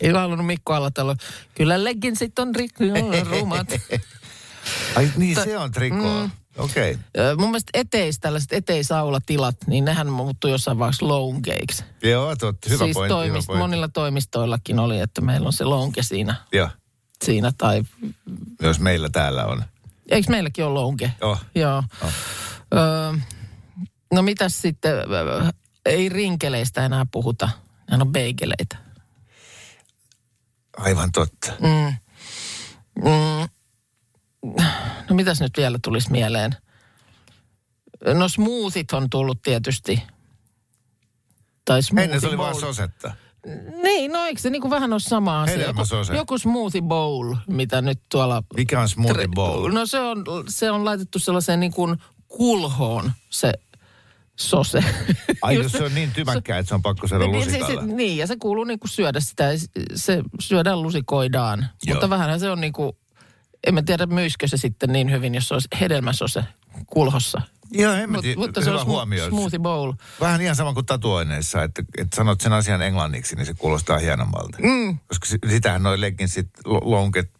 [0.01, 1.15] Ei halunnut Mikko Alatalo.
[1.55, 2.83] Kyllä legginsit on rikki,
[3.31, 3.67] rumat.
[4.95, 6.23] Ai niin, Ta- se on trikoo.
[6.23, 6.31] Mm.
[6.57, 6.91] Okei.
[6.91, 7.35] Okay.
[7.35, 11.83] Mun mielestä eteis, tällaiset eteisaulatilat, niin nehän muuttui jossain vaiheessa loungeiksi.
[12.03, 12.69] Joo, totta.
[12.69, 13.61] Hyvä siis pointti, hyvä toimist, pointti.
[13.61, 16.69] monilla toimistoillakin oli, että meillä on se lounge siinä, Joo,
[17.23, 17.83] siinä tai
[18.61, 19.63] myös meillä täällä on.
[20.09, 21.11] eikö meilläkin ole lounge?
[21.21, 21.37] Joo.
[21.55, 21.83] Joo.
[22.73, 23.13] Öö,
[24.13, 24.93] no mitäs sitten,
[25.85, 27.49] ei rinkeleistä enää puhuta,
[27.91, 28.77] nämä on beigeleitä.
[30.77, 31.53] Aivan totta.
[31.59, 31.93] Mm.
[33.03, 33.49] Mm.
[35.09, 36.55] No mitäs nyt vielä tulisi mieleen?
[38.13, 40.03] No smoothit on tullut tietysti.
[41.65, 42.49] Tai Ennen se oli bowl.
[42.49, 43.15] vaan sosetta.
[43.83, 45.67] Niin, no eikö se niin kuin vähän ole sama asia?
[45.67, 45.81] Joku,
[46.15, 48.43] joku smoothie bowl, mitä nyt tuolla...
[48.55, 49.71] Mikä on smoothie bowl?
[49.71, 53.53] No se on, se on laitettu sellaiseen niin kuin kulhoon se
[54.39, 54.83] sose.
[55.41, 57.59] Ai Just jos se on niin tymäkkää, että se on pakko syödä niin, se, se,
[57.59, 57.81] lusikalla.
[57.93, 61.59] niin, ja se kuuluu niin kuin syödä sitä, se- se syödään lusikoidaan.
[61.85, 61.95] Joo.
[61.95, 62.91] Mutta vähänhän se on niin kuin,
[63.67, 66.43] en mä tiedä myisikö se sitten niin hyvin, jos se olisi hedelmäsose
[66.85, 67.41] kulhossa.
[67.71, 68.39] Joo, en mä Mut- tiedä.
[68.39, 69.27] mutta se on huomio.
[69.27, 69.91] smoothie bowl.
[70.21, 74.57] Vähän ihan sama kuin tatuoinneissa, että, että sanot sen asian englanniksi, niin se kuulostaa hienommalta.
[74.61, 74.97] Mm.
[75.07, 77.31] Koska si- sitähän noi legginsit, lo- lonket,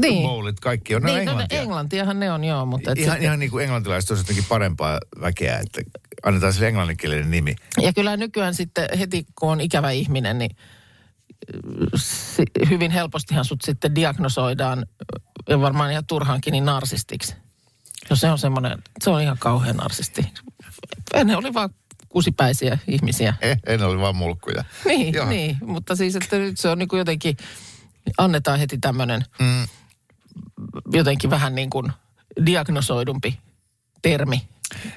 [0.00, 0.22] Niin.
[0.28, 1.60] bowlit, kaikki on, ne on Niin, no, englantia.
[1.60, 2.66] englantiahan ne on, joo.
[2.66, 5.82] Mutta et ihan, sitten- ihan niin kuin englantilaiset olisi jotenkin parempaa väkeä, että
[6.24, 7.56] annetaan sille englanninkielinen nimi.
[7.82, 10.56] Ja kyllä nykyään sitten heti, kun on ikävä ihminen, niin
[11.96, 14.86] si- hyvin helpostihan sut sitten diagnosoidaan,
[15.48, 17.34] ja varmaan ihan turhaankin, niin narsistiksi.
[18.10, 20.26] No se on semmoinen, se on ihan kauhean narsisti.
[21.24, 21.70] Ne oli vaan
[22.08, 23.34] kusipäisiä ihmisiä.
[23.42, 24.64] Eh, en ole vaan mulkkuja.
[24.84, 25.28] Niin, Joo.
[25.28, 27.36] niin, mutta siis, että nyt se on niin kuin jotenkin,
[28.18, 29.68] annetaan heti tämmöinen Mm.
[30.92, 31.92] jotenkin vähän niin kuin
[32.46, 33.38] diagnosoidumpi
[34.02, 34.48] termi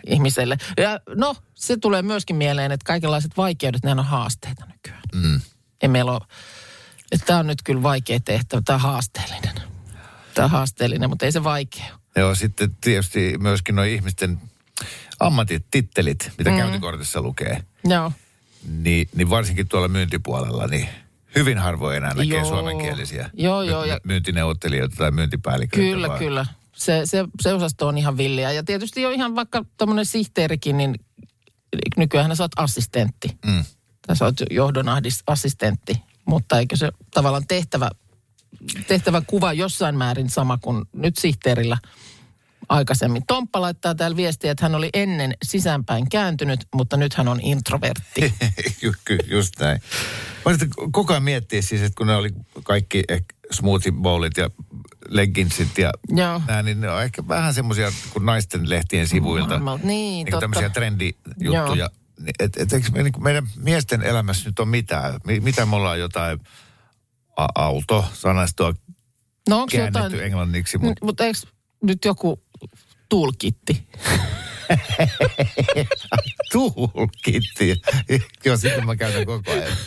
[0.07, 0.57] ihmiselle.
[0.77, 5.01] Ja no, se tulee myöskin mieleen, että kaikenlaiset vaikeudet, ne on haasteita nykyään.
[5.15, 5.41] Mm.
[5.81, 6.21] Ei meillä ole,
[7.11, 9.55] että tämä on nyt kyllä vaikea tehtävä, tämä on haasteellinen.
[10.33, 11.99] Tämä on haasteellinen, mutta ei se vaikea.
[12.15, 14.41] Joo, sitten tietysti myöskin nuo ihmisten
[15.19, 16.57] ammatit, tittelit, mitä mm.
[16.57, 17.63] käyntikortissa lukee.
[17.83, 18.11] Joo.
[18.67, 20.89] Niin, niin varsinkin tuolla myyntipuolella, niin
[21.35, 22.45] hyvin harvoin enää näkee Joo.
[22.45, 25.91] suomenkielisiä Joo, joo, ja- myyntineuvottelijoita tai myyntipäälliköitä.
[25.91, 26.45] Kyllä, vaan- kyllä.
[26.75, 28.51] Se, se, se osasto on ihan villiä.
[28.51, 30.95] Ja tietysti jo ihan vaikka tämmöinen sihteerikin, niin
[31.97, 33.37] nykyään sä oot assistentti.
[33.45, 33.63] Mm.
[34.07, 34.85] Tai sä oot johdon
[35.27, 35.93] assistentti.
[36.25, 37.89] Mutta eikö se tavallaan tehtävä,
[38.87, 41.77] tehtävä kuva jossain määrin sama kuin nyt sihteerillä
[42.69, 43.23] aikaisemmin.
[43.27, 48.33] Tomppa laittaa täällä viestiä, että hän oli ennen sisäänpäin kääntynyt, mutta nyt hän on introvertti.
[49.35, 49.81] Just näin.
[50.45, 50.51] Mä
[50.91, 52.29] koko ajan miettiä siis, että kun ne oli
[52.63, 54.49] kaikki ehkä smoothie bowlit ja
[55.09, 56.41] legginsit ja Joo.
[56.47, 59.59] nää, niin ne on ehkä vähän semmoisia kuin naisten lehtien sivuilta.
[59.59, 60.39] Niin, niin totta.
[60.39, 61.89] tämmöisiä trendijuttuja.
[62.39, 65.19] Et, et, eikö me, niin meidän miesten elämässä nyt on mitään?
[65.25, 66.39] Mi, mitä me ollaan jotain
[67.55, 68.73] auto-sanastoa
[69.49, 70.23] No käännetty jotain...
[70.23, 71.39] englanniksi, Mutta mutta Mut eikö,
[71.83, 72.43] nyt joku
[73.09, 73.87] tulkitti.
[76.51, 77.81] Tulkitti.
[78.45, 79.77] Joo, sitten mä käytän koko ajan.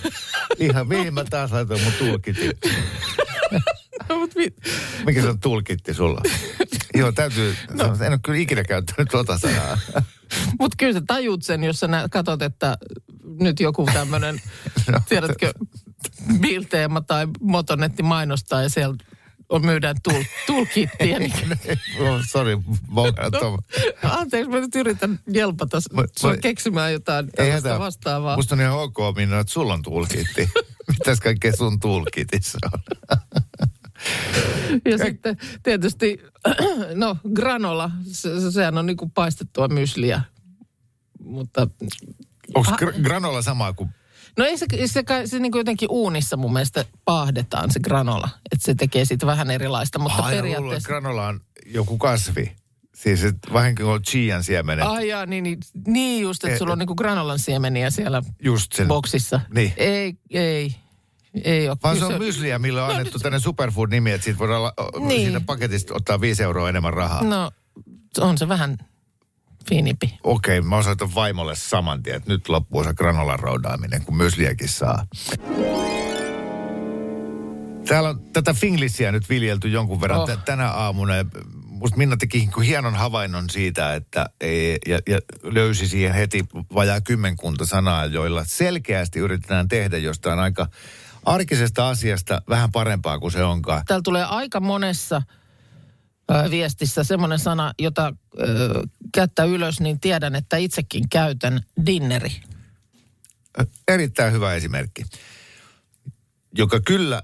[0.59, 2.51] Ihan mihin mä taas laitoin mun tulkitti.
[5.07, 6.21] Mikä se on tulkitti sulla?
[6.95, 7.85] Joo, täytyy, no.
[7.85, 9.79] en ole kyllä ikinä käyttänyt tuota sanaa.
[10.61, 12.79] Mutta kyllä sä tajut sen, jos sä nä- katsot, että
[13.41, 14.41] nyt joku tämmöinen,
[14.93, 15.01] no.
[15.09, 15.53] tiedätkö,
[16.41, 18.97] Bilteema tai Motonetti mainostaa ja siellä
[19.51, 21.19] on myydään tul, tulkittia.
[21.19, 21.33] Niin...
[22.01, 22.59] oh, sorry,
[22.91, 25.79] no, Anteeksi, mä nyt yritän jelpata
[26.19, 28.37] sua keksimään jotain tällaista vastaavaa.
[28.37, 30.49] Musta on ihan ok, minä, että sulla on tulkitti.
[30.89, 32.81] Mitäs kaikkea sun tulkitissa on?
[34.85, 36.21] ja sitten tietysti,
[36.95, 40.23] no granola, se, sehän on niinku paistettua mysliä.
[41.25, 41.69] Mutta...
[42.55, 43.91] Onko gr- granola sama kuin
[44.39, 48.29] No ei se, se, se, se niin kuin jotenkin uunissa mun mielestä paahdetaan se granola.
[48.53, 50.87] Että se tekee siitä vähän erilaista, mutta Ai, periaatteessa...
[50.87, 52.53] granola on joku kasvi.
[52.95, 54.87] Siis et, vähän kuin chian siemenet.
[54.87, 58.73] Ai jaa, niin, niin, niin just, että e, sulla on niin granolan siemeniä siellä just
[58.73, 58.89] sen.
[58.89, 59.41] boksissa.
[59.55, 59.73] Niin.
[59.77, 60.75] Ei, ei.
[61.45, 61.77] Ei ole.
[61.83, 63.23] Vaan se on mysliä, millä on no, annettu nyt...
[63.23, 65.23] tänne superfood-nimi, että siitä voidaan niin.
[65.23, 67.23] siitä paketista ottaa viisi euroa enemmän rahaa.
[67.23, 67.51] No,
[68.21, 68.79] on se vähän
[69.69, 70.19] fiinipi.
[70.25, 74.69] Okei, okay, mä osoitan vaimolle saman tien, että nyt loppuu se granolan roudaaminen, kun mysliäkin
[74.69, 75.07] saa.
[77.87, 80.29] Täällä on tätä finglissiä nyt viljelty jonkun verran oh.
[80.45, 81.13] tänä aamuna.
[81.67, 86.45] Musta Minna teki hienon havainnon siitä, että ei, ja, ja löysi siihen heti
[86.75, 90.67] vajaa kymmenkunta sanaa, joilla selkeästi yritetään tehdä jostain aika
[91.25, 93.83] arkisesta asiasta vähän parempaa kuin se onkaan.
[93.87, 95.23] Täällä tulee aika monessa
[96.51, 98.83] viestissä semmoinen sana, jota ö,
[99.15, 102.33] kättä ylös, niin tiedän, että itsekin käytän dinneri.
[103.89, 105.05] Erittäin hyvä esimerkki,
[106.55, 107.23] joka kyllä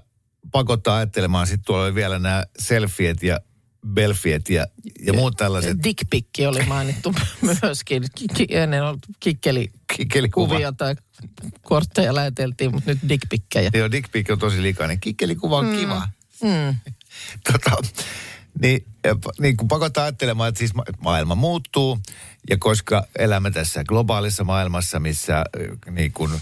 [0.51, 1.47] pakottaa ajattelemaan.
[1.47, 3.39] Sitten tuolla oli vielä nämä selfiet ja
[3.87, 4.67] belfiet ja,
[5.01, 5.83] ja muut tällaiset.
[5.83, 7.15] Dickpikki oli mainittu
[7.61, 8.03] myöskin.
[8.49, 9.69] Ennen on kikkeli,
[10.33, 10.95] kuvia tai
[11.61, 13.69] kortteja läheteltiin, mutta nyt dickpikkejä.
[13.73, 14.99] Joo, dickpick on tosi likainen.
[14.99, 15.75] Kikkelikuva on mm.
[15.75, 16.07] kiva.
[16.43, 16.75] Mm.
[17.51, 17.81] tota,
[18.61, 18.85] niin,
[19.39, 21.99] niin kun pakottaa ajattelemaan, että siis maailma muuttuu,
[22.49, 25.43] ja koska elämme tässä globaalissa maailmassa, missä
[25.91, 26.39] niin kun,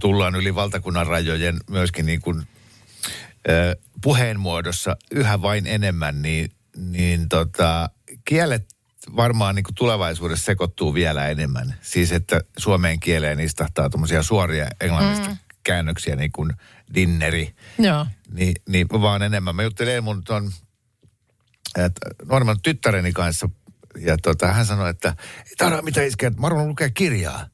[0.00, 2.46] tullaan yli valtakunnan rajojen myöskin niin kun,
[4.02, 7.90] puheen muodossa yhä vain enemmän, niin, niin tota,
[8.24, 8.66] kielet
[9.16, 11.74] varmaan niin kuin tulevaisuudessa sekoittuu vielä enemmän.
[11.82, 15.36] Siis että suomeen kieleen istahtaa tuommoisia suoria englannista mm.
[15.62, 16.52] käännöksiä, niin kuin
[16.94, 17.54] dinneri.
[17.78, 18.06] Joo.
[18.30, 19.56] Ni, niin vaan enemmän.
[19.56, 20.52] Mä juttelin mun ton
[22.24, 23.48] nuoremman tyttäreni kanssa,
[23.98, 27.46] ja tota, hän sanoi, että ei tarvitse mitään iskeä, että mä lukea kirjaa.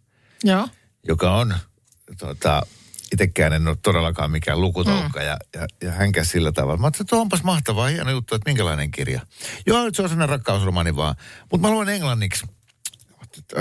[0.44, 0.68] Joo.
[1.08, 1.54] Joka on
[2.18, 2.62] tota,
[3.12, 5.26] itsekään en ole todellakaan mikään lukutoukka mm.
[5.26, 6.76] ja, ja, ja hänkä sillä tavalla.
[6.76, 9.20] Mä ajattelin, että onpas mahtavaa, hieno juttu, että minkälainen kirja.
[9.66, 11.14] Joo, se on sellainen rakkausromani vaan,
[11.50, 12.46] mutta mä luen englanniksi.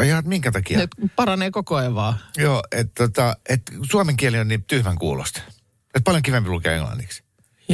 [0.07, 0.77] Ja minkä takia?
[0.77, 2.13] Ne paranee koko ajan vaan.
[2.37, 5.41] Joo, että tota, et suomen kieli on niin tyhmän kuulosta.
[5.85, 7.23] Että paljon kivempi lukea englanniksi.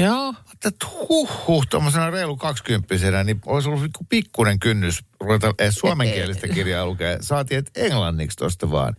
[0.02, 0.34] Joo.
[0.66, 6.86] Että huh, huh, tuommoisena reilu kaksikymppisenä, niin olisi ollut pikkuinen kynnys ruveta edes suomenkielistä kirjaa
[6.86, 7.18] lukea.
[7.22, 8.96] Saatiin, että englanniksi tuosta vaan.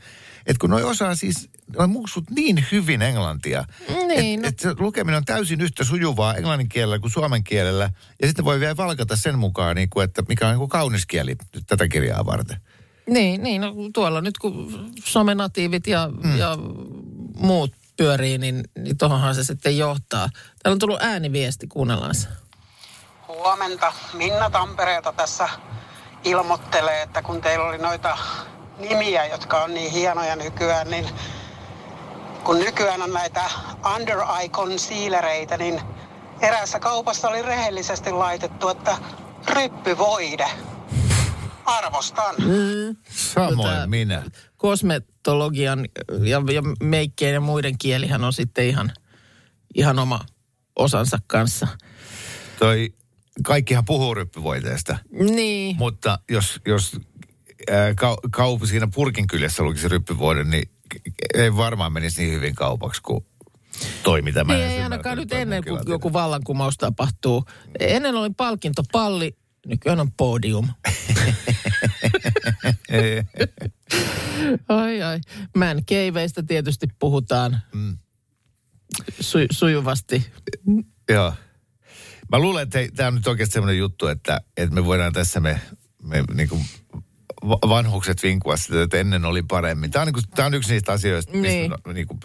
[0.47, 3.65] Että kun noi osaa siis, noi muksut niin hyvin englantia,
[4.07, 4.73] niin, että no.
[4.73, 7.91] et lukeminen on täysin yhtä sujuvaa englannin kielellä kuin suomen kielellä.
[8.23, 11.07] Ja sitten voi vielä valkata sen mukaan, niin kuin, että mikä on niin kuin kaunis
[11.07, 12.57] kieli tätä kirjaa varten.
[13.09, 16.39] Niin, niin no, tuolla nyt kun somenatiivit ja, mm.
[16.39, 16.59] ja
[17.37, 20.29] muut pyörii, niin, niin tuohonhan se sitten johtaa.
[20.63, 22.29] Täällä on tullut ääniviesti, kuunnellaan se.
[23.29, 23.93] Huomenta.
[24.13, 25.49] Minna Tampereelta tässä
[26.25, 28.19] ilmoittelee, että kun teillä oli noita
[28.79, 31.09] nimiä, jotka on niin hienoja nykyään, niin
[32.45, 33.51] kun nykyään on näitä
[33.95, 35.81] under eye concealereita, niin
[36.41, 38.97] eräässä kaupassa oli rehellisesti laitettu, että
[39.49, 40.51] ryppyvoide.
[41.69, 42.35] Arvostan.
[42.39, 42.97] Mm.
[43.11, 44.23] Samoin Tätä minä.
[44.57, 45.87] Kosmetologian
[46.23, 48.93] ja, ja meikkien ja muiden kielihän on sitten ihan,
[49.75, 50.21] ihan oma
[50.77, 51.69] osansa kanssa.
[52.59, 52.95] Toi,
[53.43, 54.99] kaikkihan puhuu ryppyvoiteesta.
[55.13, 55.77] Niin.
[55.77, 57.01] Mutta jos, jos
[57.97, 60.71] ka- kaup siinä purkin kyljessä lukisi ryppyvuoden, niin
[61.35, 63.27] ei varmaan menisi niin hyvin kaupaksi kuin
[64.03, 67.45] toi, mitä mä Ei, ei ainakaan nyt ennen kuin joku vallankumous tapahtuu.
[67.81, 69.37] Ennen oli palkintopalli,
[69.69, 70.69] nykyään on podium.
[74.69, 75.21] ai ai.
[75.57, 77.99] Man keiveistä tietysti puhutaan mm.
[79.21, 80.27] su- sujuvasti.
[81.09, 81.35] Joo.
[82.33, 85.61] Mä luulen, että tämä on nyt oikeasti semmoinen juttu, että, että me voidaan tässä me,
[86.03, 86.65] me niin kuin
[87.45, 89.91] vanhukset vinkua sitä, että ennen oli paremmin.
[89.91, 91.43] Tämä on, niin kuin, tämä on yksi niistä asioista, niin.
[91.43, 92.21] mistä no, niin kuin,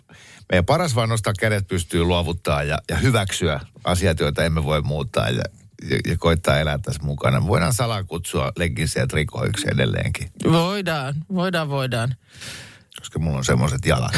[0.52, 5.30] meidän paras vaan nostaa kädet pystyy luovuttaa ja, ja hyväksyä asiat, joita emme voi muuttaa.
[5.30, 5.44] Ja,
[5.90, 7.48] ja, ja koittaa elää tässä mukana.
[7.48, 12.16] Voidaan salaa kutsua leggingsiä ja trikoiksi edelleenkin, Voidaan, voidaan, voidaan.
[13.00, 14.14] koska mulla on semmoiset jalat.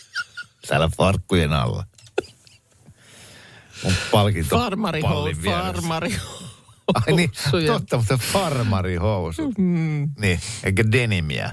[0.68, 1.84] Täällä farkkujen alla.
[3.84, 5.50] Mun palkinto vieressä.
[5.50, 6.16] farmari.
[6.94, 7.30] Ai niin,
[7.66, 9.58] totta, mutta farmarihousut.
[9.58, 10.10] Mm.
[10.18, 11.52] Niin, eikä denimiä.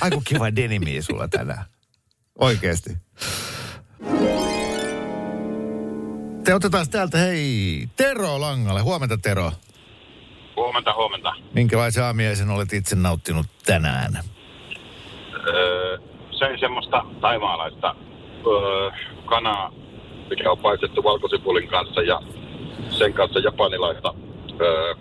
[0.00, 1.64] Aiku kiva denimiä sulla tänään.
[2.38, 2.96] Oikeesti.
[6.44, 8.80] Te otetaan täältä, hei, Tero Langalle.
[8.80, 9.52] Huomenta Tero.
[10.56, 11.34] Huomenta, huomenta.
[11.54, 14.18] Minkälaisen aamiaisen olet itse nauttinut tänään?
[15.46, 15.98] Öö,
[16.38, 17.94] söin semmoista taimaalaista
[18.46, 18.90] öö,
[19.26, 19.72] kanaa,
[20.30, 22.20] mikä on paistettu valkosipulin kanssa ja
[22.98, 24.14] sen kanssa japanilaista
[24.60, 24.94] öö,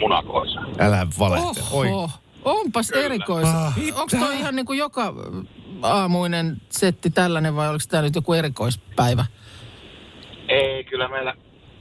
[0.00, 0.60] munakoisa.
[0.78, 1.66] Älä valehtele.
[1.72, 1.88] Oi.
[1.88, 2.10] Oho,
[2.44, 3.48] onpas erikois.
[3.48, 3.74] Ah.
[3.94, 5.14] Onko toi ihan niin kuin joka
[5.82, 9.24] aamuinen setti tällainen vai oliko tämä nyt joku erikoispäivä?
[10.94, 11.34] Kyllä meillä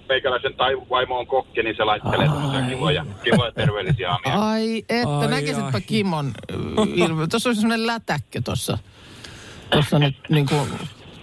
[0.10, 2.28] meikäläisen tai vaimo on kokki, niin se laittelee
[2.69, 4.49] kivoja, kivoja terveellisiä aamia.
[4.49, 5.82] Ai että, Ai, näkisitpä ai.
[5.82, 6.56] Kimon ö,
[6.93, 7.28] ilme.
[7.28, 8.78] Tuossa on semmoinen lätäkkö tuossa.
[9.71, 10.69] Tuossa nyt niin kuin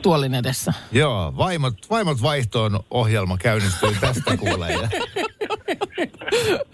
[0.03, 0.73] tuolin edessä.
[0.93, 4.73] Joo, vaimot, vaimot vaihtoon ohjelma käynnistyy tästä kuulee.
[4.73, 4.89] Ja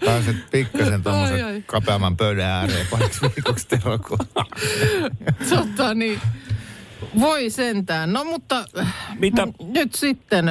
[0.05, 3.99] pääset pikkasen tuommoisen kapeamman pöydän ääreen pariksi viikoksi Tero.
[3.99, 4.17] kun-
[5.49, 6.21] Totta niin.
[7.19, 8.13] Voi sentään.
[8.13, 8.65] No mutta
[9.19, 9.45] Mitä?
[9.45, 10.45] n- nyt sitten,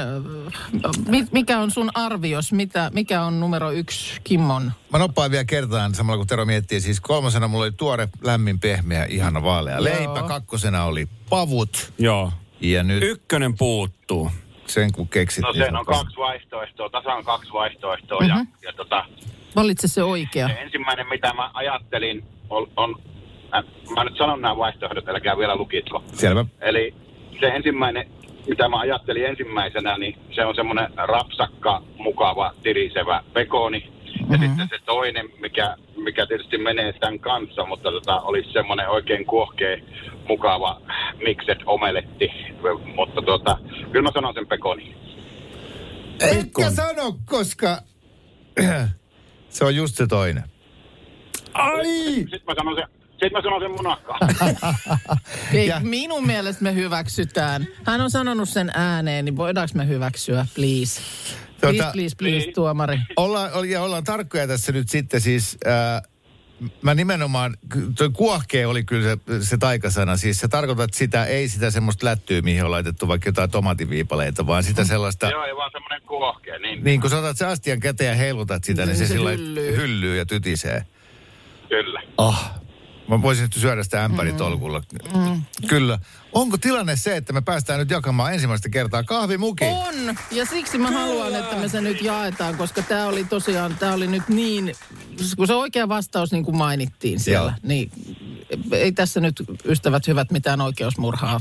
[1.09, 2.53] mi- mikä on sun arvios?
[2.53, 4.73] Mitä, mikä on numero yksi Kimmon?
[4.93, 6.81] Mä noppaan vielä kertaan samalla kun Tero miettii.
[6.81, 10.23] Siis kolmosena mulla oli tuore, lämmin, pehmeä, ihana vaalea leipä.
[10.23, 11.93] Kakkosena oli pavut.
[11.99, 12.33] Joo.
[12.61, 14.31] Ja nyt Ykkönen puuttuu.
[14.67, 15.43] sen kun keksit.
[15.43, 18.45] No niin sen se on kaksi vaihtoehtoa, tasan kaksi vaihtoehtoa ja, Mhm.
[18.63, 19.05] ja tota,
[19.57, 20.49] Valitse se oikea.
[20.49, 22.95] se ensimmäinen mitä mä ajattelin on, on
[23.55, 26.05] äh, mä nyt sanon nämä vaihtoehdot, älkää vielä lukitko.
[26.13, 26.45] Selvä.
[26.61, 26.95] Eli
[27.41, 28.09] se ensimmäinen,
[28.49, 33.93] mitä mä ajattelin ensimmäisenä, niin se on semmoinen rapsakka, mukava, tirisevä pekoni.
[34.31, 34.47] Ja Mhm.
[34.47, 39.77] sitten se toinen, mikä, mikä tietysti menee tämän kanssa, mutta tota, olisi semmoinen oikein kuohkea,
[40.29, 40.81] mukava
[41.25, 42.31] mixed omeletti.
[42.97, 43.59] Mutta tota,
[43.93, 44.95] kyllä mä sanon sen pekoni.
[46.21, 47.79] Etkä sano, koska
[49.49, 50.45] se on just se toinen.
[51.55, 51.85] Ai!
[52.15, 52.85] Sitten mä sanon sen,
[53.21, 54.21] sitten mä sanon sen munakkaan.
[55.55, 57.67] Ei, Ja- minun mielestä me hyväksytään.
[57.85, 61.01] Hän on sanonut sen ääneen, niin voidaanko me hyväksyä, please?
[61.61, 62.99] Please, Tota- please, please, tuomari.
[63.17, 65.59] Ollaan, ja ollaan tarkkoja tässä nyt sitten siis...
[65.67, 66.03] Ää,
[66.83, 67.57] mä nimenomaan,
[67.99, 70.17] toi kuohkee oli kyllä se, se taikasana.
[70.17, 74.63] Siis sä tarkoitat sitä, ei sitä semmoista lättyä, mihin on laitettu vaikka jotain tomativiipaleita, vaan
[74.63, 75.31] sitä sellaista...
[75.31, 76.59] Joo, ei vaan semmoinen kuohkea.
[76.59, 79.13] Niin, Niin kun sä otat se astian käteen ja heilutat sitä, niin, Niin se, se
[79.13, 79.77] sillä hyllyy.
[79.77, 80.87] hyllyy ja tytisee.
[81.69, 82.03] kyllä.
[82.19, 82.51] Ah,
[83.09, 84.83] mä voisin nyt syödä sitä ämpäritolkulla.
[85.15, 85.43] Mm.
[85.67, 85.99] Kyllä.
[86.33, 89.65] Onko tilanne se, että me päästään nyt jakamaan ensimmäistä kertaa kahvimuki?
[89.65, 93.93] On, ja siksi mä haluan, että me se nyt jaetaan, koska tämä oli tosiaan, tämä
[93.93, 94.73] oli nyt niin,
[95.37, 97.69] kun se oikea vastaus niin kuin mainittiin siellä, Joo.
[97.69, 97.91] niin
[98.73, 101.41] ei tässä nyt ystävät hyvät mitään oikeusmurhaa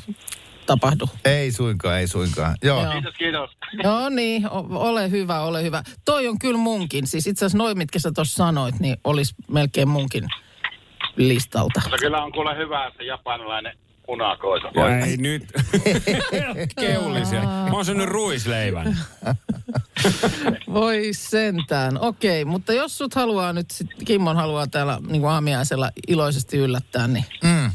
[0.65, 1.09] tapahdu.
[1.25, 2.55] Ei suinkaan, ei suinkaan.
[2.63, 2.83] Joo.
[2.83, 2.91] Joo.
[2.93, 3.49] Kiitos, kiitos.
[3.83, 5.83] No niin, o- ole hyvä, ole hyvä.
[6.05, 9.87] Toi on kyllä munkin, siis itse asiassa noin, mitkä sä tuossa sanoit, niin olisi melkein
[9.87, 10.23] munkin
[11.15, 11.79] listalta.
[11.83, 14.71] Mutta kyllä on kuule hyvä se japanilainen munakoisa.
[14.75, 15.43] Ja ei nyt.
[16.79, 17.41] Keulisia.
[17.41, 18.97] Mä oon syönyt ruisleivän.
[20.73, 21.99] Voi sentään.
[22.01, 27.07] Okei, mutta jos sut haluaa nyt, sit, Kimmon haluaa täällä niin kuin aamiaisella iloisesti yllättää,
[27.07, 27.71] niin Mm.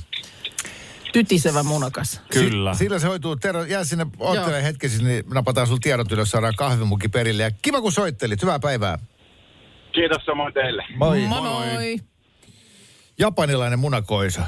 [1.12, 2.20] tytisevä munakas.
[2.32, 2.74] Kyllä.
[2.74, 3.36] Si- sillä se hoituu.
[3.36, 4.62] Tero, jää sinne oottele Joo.
[4.62, 7.42] hetkesi, niin napataan sulla tiedot ylös, saadaan kahvimuki perille.
[7.42, 8.42] Ja kiva kun soittelit.
[8.42, 8.98] Hyvää päivää.
[9.92, 10.84] Kiitos samoin teille.
[10.96, 11.20] Moi.
[11.20, 11.96] Moi moi.
[13.20, 14.46] Japanilainen munakoisa.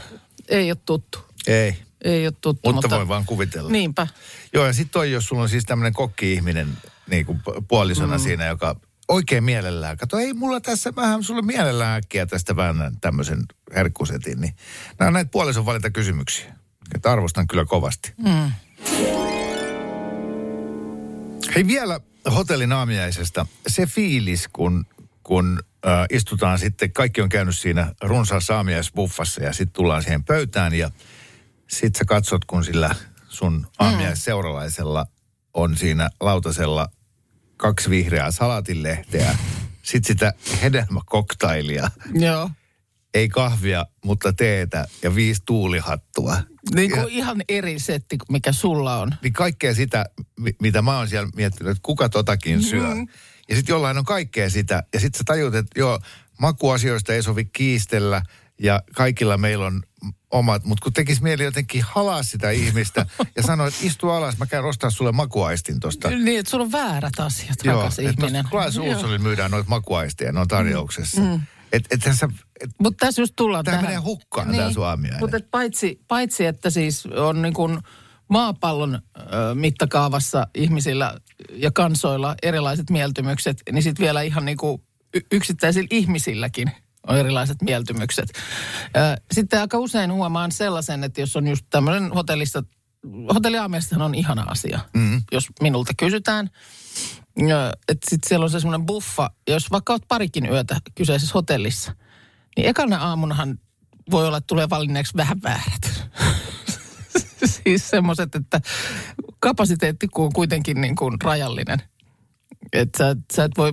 [0.49, 1.19] Ei ole tuttu.
[1.47, 2.97] Ei, Ei ole tuttu, mutta, mutta...
[2.97, 3.71] voi vaan kuvitella.
[3.71, 4.07] Niinpä.
[4.53, 6.69] Joo, ja sitten toi, jos sulla on siis tämmöinen kokki-ihminen
[7.11, 8.23] niin kuin puolisona mm.
[8.23, 8.77] siinä, joka
[9.09, 14.55] oikein mielellään, kato, ei mulla tässä vähän sulle mielellään äkkiä tästä vähän tämmöisen herkkusetin, niin
[14.99, 16.55] nämä on näitä puolison valintakysymyksiä.
[16.95, 18.13] Että arvostan kyllä kovasti.
[18.17, 18.53] Mm.
[21.55, 22.01] Hei vielä
[22.35, 23.47] hotellin aamiaisesta.
[23.67, 24.87] Se fiilis, kun,
[25.23, 30.75] kun äh, istutaan sitten, kaikki on käynyt siinä runsaassa aamiaisbuffassa ja sitten tullaan siihen pöytään
[30.75, 30.91] ja
[31.69, 32.95] sitten sä katsot, kun sillä
[33.29, 35.07] sun aamiaisseuralaisella
[35.55, 36.89] on siinä lautasella
[37.57, 39.39] kaksi vihreää salatilehteä,
[39.83, 40.33] sitten sitä
[40.63, 42.51] hedelmäkoktailia, Joo.
[43.15, 46.37] ei kahvia, mutta teetä ja viisi tuulihattua.
[46.75, 49.15] Niin kuin Ja- ihan eri setti, mikä sulla on.
[49.23, 50.07] niin kaikkea sitä,
[50.41, 52.95] mi- mitä mä oon siellä miettinyt, että kuka totakin syö.
[52.95, 53.07] Mm.
[53.53, 54.83] Ja sitten jollain on kaikkea sitä.
[54.95, 56.01] Ja sitten sä tajut, että joo,
[56.41, 58.23] makuasioista ei sovi kiistellä.
[58.59, 59.83] Ja kaikilla meillä on
[60.31, 64.47] omat, mutta kun tekisi mieli jotenkin halaa sitä ihmistä ja sanoa, että istu alas, mä
[64.47, 66.11] käyn ostaa sulle makuaistin tosta.
[66.11, 68.45] Niin, että sulla on väärät asiat, Joo, rakas että ihminen.
[68.51, 71.21] Klaas Ulssonilla myydään noita makuaisteja, ne on tarjouksessa.
[71.21, 71.27] Mm.
[71.27, 71.41] Mm.
[71.73, 72.29] Et, et tässä,
[72.61, 73.85] et, Mutta tässä just tullaan tähän.
[73.85, 75.21] menee hukkaan, tää sun aamiainen.
[75.21, 77.79] Mutta et paitsi, paitsi, että siis on niin kuin
[78.33, 79.03] maapallon
[79.55, 81.15] mittakaavassa ihmisillä
[81.53, 84.83] ja kansoilla erilaiset mieltymykset, niin sitten vielä ihan niin kuin
[85.33, 86.71] yksittäisillä ihmisilläkin
[87.07, 88.33] on erilaiset mieltymykset.
[89.33, 92.63] Sitten aika usein huomaan sellaisen, että jos on just tämmöinen hotellissa,
[93.35, 95.23] hotelliaamiastahan on ihana asia, mm.
[95.33, 96.51] jos minulta kysytään.
[97.89, 101.95] Että sitten siellä on se semmoinen buffa, jos vaikka olet parikin yötä kyseisessä hotellissa,
[102.57, 103.59] niin ekana aamunahan
[104.11, 106.11] voi olla, että tulee valinneeksi vähän väärät.
[107.65, 108.61] siis semmoiset, että
[109.39, 111.83] kapasiteetti on kuitenkin niin kuin rajallinen.
[112.73, 113.73] Että sä, sä et voi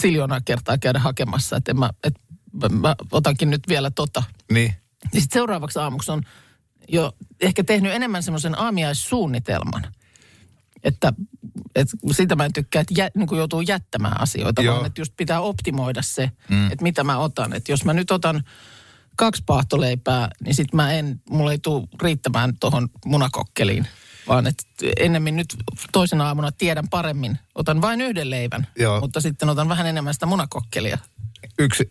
[0.00, 2.14] siljoonaa kertaa käydä hakemassa, että mä, et,
[2.70, 4.22] mä, otankin nyt vielä tota.
[4.52, 4.74] niin.
[5.14, 6.22] Ja sitten seuraavaksi aamuksi on
[6.88, 9.82] jo ehkä tehnyt enemmän semmoisen aamiaissuunnitelman.
[10.84, 11.12] Että,
[11.74, 14.74] että sitä mä en tykkää, että jä, niin kuin joutuu jättämään asioita, Joo.
[14.74, 16.66] vaan että just pitää optimoida se, mm.
[16.66, 17.52] että mitä mä otan.
[17.52, 18.44] Että jos mä nyt otan
[19.16, 23.86] kaksi paahtoleipää, niin sit mä en, mulla ei tule riittämään tuohon munakokkeliin.
[24.28, 24.64] Vaan että
[24.96, 25.56] ennemmin nyt
[25.92, 27.38] toisena aamuna tiedän paremmin.
[27.54, 29.00] Otan vain yhden leivän, Joo.
[29.00, 30.98] mutta sitten otan vähän enemmän sitä munakokkelia.
[31.58, 31.90] Yksi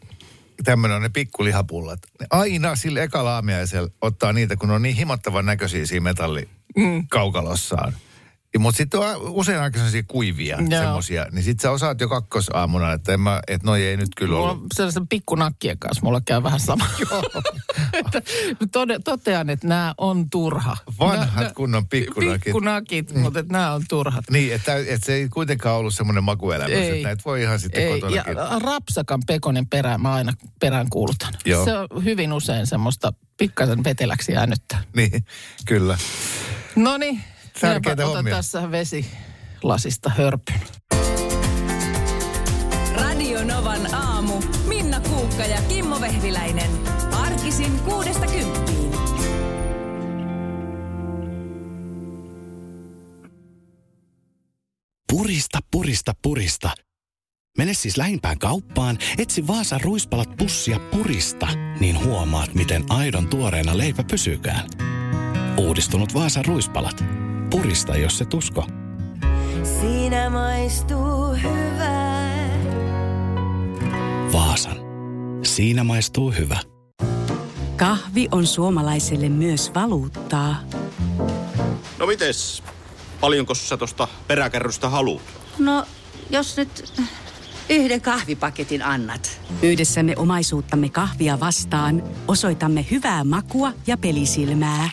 [0.64, 2.00] tämmöinen on ne pikkulihapullat.
[2.20, 7.94] Ne aina sillä ekalla aamiaisella ottaa niitä, kun on niin himottavan näköisiä siinä metallikaukalossaan.
[8.60, 10.82] Mutta sitten on usein aika sellaisia kuivia, Joo.
[10.82, 11.26] semmoisia.
[11.32, 14.50] Niin sitten sä osaat jo kakkosaamuna, että, en mä, että noi ei nyt kyllä Mulla
[14.50, 14.64] ollut.
[14.64, 16.88] on sellaisen pikkunakkien kanssa, mulla käy vähän sama.
[17.94, 18.22] Että
[18.72, 20.78] tode, totean, että nämä on turha.
[21.00, 22.44] Vanhat Nää- kunnon pikkunakit.
[22.44, 23.20] Pikkunakit, mm.
[23.20, 24.26] mutta että nämä on turhat.
[24.30, 26.90] Niin, että, että se ei kuitenkaan ollut semmoinen makuelämys, Ei.
[26.90, 28.26] että näitä voi ihan sitten Ei, ja
[28.60, 31.34] rapsakan pekonen perään mä aina perään kuulutan.
[31.46, 31.66] Joo.
[31.66, 34.78] Se on hyvin usein semmoista pikkasen veteläksi jäänyttä.
[34.96, 35.26] Niin,
[35.66, 35.98] kyllä.
[36.76, 37.24] No niin,
[37.62, 38.36] Tärkeitä otan hommia.
[38.36, 40.62] tässä vesilasista hörpyn.
[42.96, 44.34] Radio Novan aamu.
[44.68, 46.70] Minna Kuukka ja Kimmo Vehviläinen.
[47.12, 48.92] Arkisin kuudesta kymppiin.
[55.12, 56.70] Purista, purista, purista.
[57.58, 61.48] Mene siis lähimpään kauppaan, etsi Vaasan ruispalat pussia purista,
[61.80, 64.70] niin huomaat, miten aidon tuoreena leipä pysykään.
[65.58, 67.25] Uudistunut Vaasan ruispalat.
[67.50, 68.68] Purista, jos se tusko.
[69.82, 72.50] Siinä maistuu hyvää.
[74.34, 74.78] Vaasan.
[75.44, 76.60] Siinä maistuu hyvä.
[77.78, 80.56] Kahvi on suomalaiselle myös valuuttaa.
[82.00, 82.64] No mites?
[83.22, 85.22] Paljonko sä tosta peräkärrystä haluat?
[85.60, 85.86] No,
[86.30, 86.94] jos nyt
[87.70, 89.42] yhden kahvipaketin annat.
[89.62, 94.90] Yhdessämme omaisuuttamme kahvia vastaan osoitamme hyvää makua ja pelisilmää.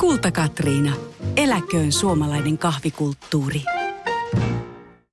[0.00, 0.92] Kulta Katriina.
[1.36, 3.62] Eläköön suomalainen kahvikulttuuri.